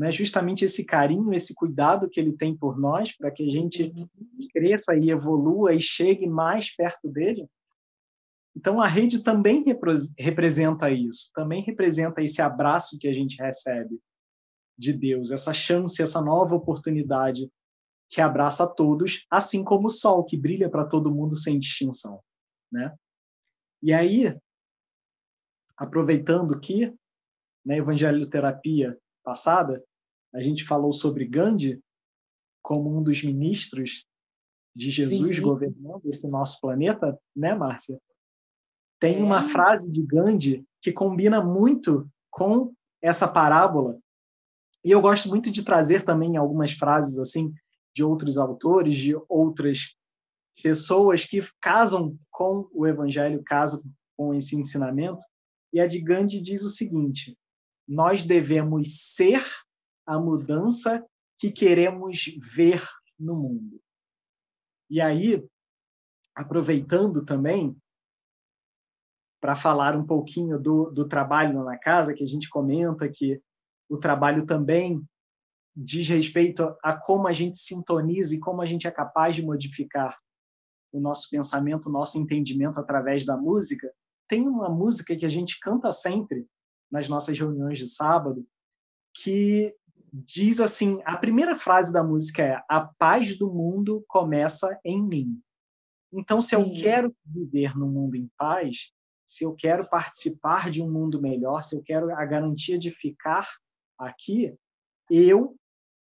né, 0.01 0.11
justamente 0.11 0.65
esse 0.65 0.87
carinho, 0.87 1.35
esse 1.35 1.55
cuidado 1.55 2.09
que 2.09 2.19
ele 2.19 2.33
tem 2.33 2.57
por 2.57 2.79
nós, 2.79 3.15
para 3.15 3.31
que 3.31 3.43
a 3.43 3.51
gente 3.51 3.93
cresça 4.51 4.97
e 4.97 5.11
evolua 5.11 5.75
e 5.75 5.81
chegue 5.81 6.27
mais 6.27 6.75
perto 6.75 7.07
dele. 7.07 7.47
Então, 8.57 8.81
a 8.81 8.87
rede 8.87 9.23
também 9.23 9.63
representa 10.19 10.91
isso, 10.91 11.31
também 11.35 11.63
representa 11.63 12.23
esse 12.23 12.41
abraço 12.41 12.99
que 12.99 13.07
a 13.07 13.13
gente 13.13 13.37
recebe 13.37 14.01
de 14.77 14.95
Deus, 14.95 15.31
essa 15.31 15.53
chance, 15.53 16.03
essa 16.03 16.23
nova 16.23 16.55
oportunidade 16.55 17.51
que 18.11 18.21
abraça 18.21 18.65
a 18.65 18.67
todos, 18.67 19.25
assim 19.31 19.63
como 19.63 19.87
o 19.87 19.91
sol 19.91 20.25
que 20.25 20.37
brilha 20.37 20.69
para 20.69 20.85
todo 20.85 21.15
mundo 21.15 21.37
sem 21.37 21.59
distinção, 21.59 22.21
né? 22.71 22.95
E 23.81 23.95
aí, 23.95 24.37
aproveitando 25.77 26.59
que 26.59 26.87
na 27.65 27.75
né, 27.75 27.77
evangelioterapia 27.79 28.99
passada 29.23 29.83
a 30.35 30.43
gente 30.43 30.65
falou 30.65 30.93
sobre 30.93 31.25
Gandhi 31.25 31.81
como 32.61 32.95
um 32.97 33.03
dos 33.03 33.23
ministros 33.23 34.05
de 34.75 34.91
Jesus 34.91 35.37
Sim. 35.37 35.43
governando 35.43 36.05
esse 36.07 36.29
nosso 36.29 36.61
planeta, 36.61 37.19
né, 37.35 37.55
Márcia? 37.55 37.99
Tem 38.99 39.21
é. 39.21 39.23
uma 39.23 39.43
frase 39.43 39.91
de 39.91 40.03
Gandhi 40.03 40.67
que 40.83 40.93
combina 40.93 41.43
muito 41.43 42.11
com 42.29 42.75
essa 43.01 43.27
parábola. 43.29 43.99
E 44.85 44.91
eu 44.91 45.01
gosto 45.01 45.29
muito 45.29 45.51
de 45.51 45.65
trazer 45.65 46.05
também 46.05 46.37
algumas 46.37 46.73
frases 46.73 47.19
assim 47.19 47.55
de 47.95 48.05
outros 48.05 48.37
autores, 48.37 48.97
de 48.97 49.15
outras 49.29 49.97
pessoas 50.63 51.25
que 51.25 51.43
casam 51.61 52.19
com 52.31 52.69
o 52.73 52.87
evangelho, 52.87 53.43
casam 53.45 53.83
com 54.17 54.35
esse 54.35 54.57
ensinamento. 54.57 55.23
E 55.73 55.81
a 55.81 55.87
de 55.87 56.01
Gandhi 56.01 56.41
diz 56.41 56.63
o 56.63 56.69
seguinte: 56.69 57.37
nós 57.89 58.25
devemos 58.25 59.13
ser 59.15 59.45
a 60.07 60.19
mudança 60.19 61.05
que 61.39 61.51
queremos 61.51 62.25
ver 62.55 62.87
no 63.19 63.35
mundo. 63.35 63.81
E 64.89 65.01
aí, 65.01 65.43
aproveitando 66.35 67.25
também 67.25 67.77
para 69.41 69.57
falar 69.57 69.97
um 69.97 70.05
pouquinho 70.05 70.59
do, 70.59 70.91
do 70.91 71.09
trabalho 71.09 71.65
na 71.65 71.79
casa, 71.79 72.13
que 72.13 72.23
a 72.23 72.27
gente 72.27 72.49
comenta 72.51 73.09
que 73.09 73.41
o 73.89 73.97
trabalho 73.97 74.45
também 74.45 75.03
diz 75.77 76.09
respeito 76.09 76.77
a 76.83 76.93
como 76.93 77.27
a 77.27 77.33
gente 77.33 77.59
sintoniza 77.59 78.35
e 78.35 78.41
como 78.41 78.61
a 78.61 78.67
gente 78.67 78.87
é 78.87 78.91
capaz 78.91 79.37
de 79.37 79.43
modificar 79.43 80.19
o 80.93 81.01
nosso 81.01 81.29
pensamento, 81.31 81.89
o 81.89 81.93
nosso 81.93 82.19
entendimento 82.19 82.79
através 82.79 83.25
da 83.25 83.37
música. 83.37 83.93
Tem 84.29 84.47
uma 84.47 84.69
música 84.69 85.17
que 85.17 85.25
a 85.25 85.29
gente 85.29 85.59
canta 85.61 85.93
sempre 85.93 86.47
nas 86.91 87.09
nossas 87.09 87.39
reuniões 87.39 87.79
de 87.79 87.87
sábado, 87.87 88.47
que 89.15 89.75
diz 90.13 90.61
assim: 90.61 91.01
a 91.05 91.17
primeira 91.17 91.57
frase 91.57 91.93
da 91.93 92.03
música 92.03 92.43
é: 92.43 92.63
A 92.69 92.81
paz 92.81 93.39
do 93.39 93.53
mundo 93.53 94.05
começa 94.09 94.79
em 94.85 95.03
mim. 95.03 95.41
Então, 96.13 96.43
se 96.43 96.57
Sim. 96.57 96.63
eu 96.63 96.83
quero 96.83 97.17
viver 97.25 97.77
num 97.77 97.89
mundo 97.89 98.17
em 98.17 98.29
paz, 98.37 98.93
se 99.25 99.45
eu 99.45 99.55
quero 99.55 99.89
participar 99.89 100.71
de 100.71 100.83
um 100.83 100.91
mundo 100.91 101.23
melhor, 101.23 101.63
se 101.63 101.77
eu 101.77 101.83
quero 101.83 102.13
a 102.13 102.25
garantia 102.25 102.77
de 102.77 102.91
ficar 102.91 103.49
aqui, 103.97 104.53
eu 105.09 105.57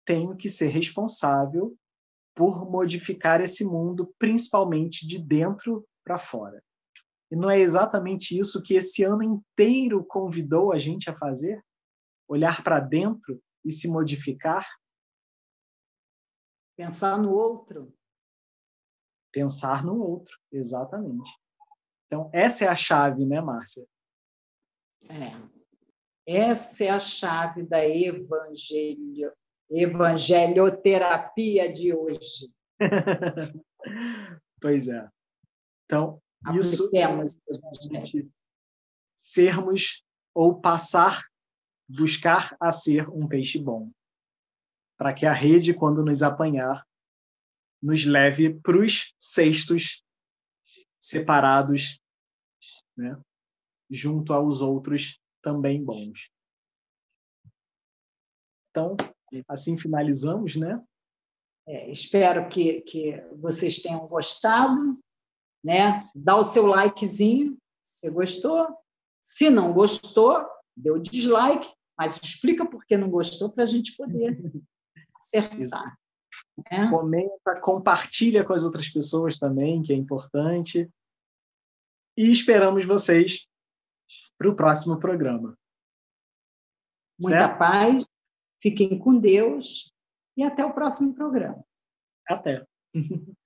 tenho 0.04 0.36
que 0.36 0.48
ser 0.48 0.68
responsável 0.68 1.76
por 2.34 2.70
modificar 2.70 3.40
esse 3.40 3.64
mundo, 3.64 4.14
principalmente 4.18 5.06
de 5.06 5.18
dentro 5.18 5.86
para 6.04 6.18
fora. 6.18 6.62
E 7.30 7.36
não 7.36 7.50
é 7.50 7.58
exatamente 7.60 8.38
isso 8.38 8.62
que 8.62 8.74
esse 8.74 9.04
ano 9.04 9.22
inteiro 9.22 10.04
convidou 10.04 10.72
a 10.72 10.78
gente 10.78 11.08
a 11.08 11.16
fazer? 11.16 11.64
Olhar 12.28 12.62
para 12.64 12.80
dentro 12.80 13.42
e 13.64 13.70
se 13.70 13.88
modificar? 13.88 14.66
Pensar 16.76 17.18
no 17.18 17.32
outro. 17.32 17.94
Pensar 19.32 19.84
no 19.84 20.00
outro, 20.00 20.36
exatamente. 20.50 21.30
Então, 22.06 22.28
essa 22.32 22.64
é 22.64 22.68
a 22.68 22.74
chave, 22.74 23.24
né, 23.24 23.40
Márcia? 23.40 23.86
É. 25.08 25.60
Essa 26.26 26.84
é 26.84 26.88
a 26.90 26.98
chave 26.98 27.62
da 27.62 27.86
evangelho, 27.86 29.32
evangelioterapia 29.70 31.72
de 31.72 31.94
hoje. 31.94 32.52
pois 34.60 34.88
é. 34.88 35.08
Então, 35.84 36.20
isso 36.54 36.90
sermos 39.16 40.04
ou 40.34 40.60
passar 40.60 41.24
buscar 41.88 42.56
a 42.60 42.70
ser 42.70 43.08
um 43.10 43.26
peixe 43.26 43.58
bom, 43.58 43.90
para 44.96 45.12
que 45.12 45.26
a 45.26 45.32
rede, 45.32 45.74
quando 45.74 46.04
nos 46.04 46.22
apanhar, 46.22 46.86
nos 47.82 48.04
leve 48.04 48.54
para 48.60 48.78
os 48.78 49.12
cestos 49.18 50.04
separados, 51.00 52.00
né? 52.96 53.20
junto 53.90 54.32
aos 54.32 54.60
outros 54.60 55.20
também 55.42 55.82
bons. 55.82 56.30
Então, 58.70 58.96
assim 59.48 59.78
finalizamos, 59.78 60.56
né? 60.56 60.82
É, 61.66 61.90
espero 61.90 62.48
que, 62.48 62.80
que 62.82 63.20
vocês 63.40 63.78
tenham 63.78 64.06
gostado, 64.06 64.98
né? 65.62 65.96
Dá 66.14 66.36
o 66.36 66.42
seu 66.42 66.66
likezinho, 66.66 67.56
se 67.84 68.10
gostou. 68.10 68.66
Se 69.20 69.50
não 69.50 69.72
gostou, 69.72 70.44
dê 70.76 70.90
o 70.90 70.98
dislike, 70.98 71.70
mas 71.96 72.16
explica 72.16 72.64
por 72.64 72.84
que 72.84 72.96
não 72.96 73.10
gostou 73.10 73.50
para 73.50 73.64
a 73.64 73.66
gente 73.66 73.94
poder 73.96 74.40
acertar. 75.16 75.98
Né? 76.70 76.88
Comenta, 76.90 77.60
compartilha 77.60 78.44
com 78.44 78.52
as 78.52 78.64
outras 78.64 78.88
pessoas 78.88 79.38
também, 79.38 79.82
que 79.82 79.92
é 79.92 79.96
importante. 79.96 80.90
E 82.16 82.30
esperamos 82.30 82.86
vocês 82.86 83.46
para 84.38 84.48
o 84.50 84.56
próximo 84.56 84.98
programa. 84.98 85.56
Muita 87.20 87.40
certo? 87.40 87.58
paz, 87.58 88.04
fiquem 88.60 88.98
com 88.98 89.18
Deus 89.18 89.92
e 90.36 90.42
até 90.42 90.64
o 90.64 90.72
próximo 90.72 91.14
programa. 91.14 91.64
Até. 92.28 92.64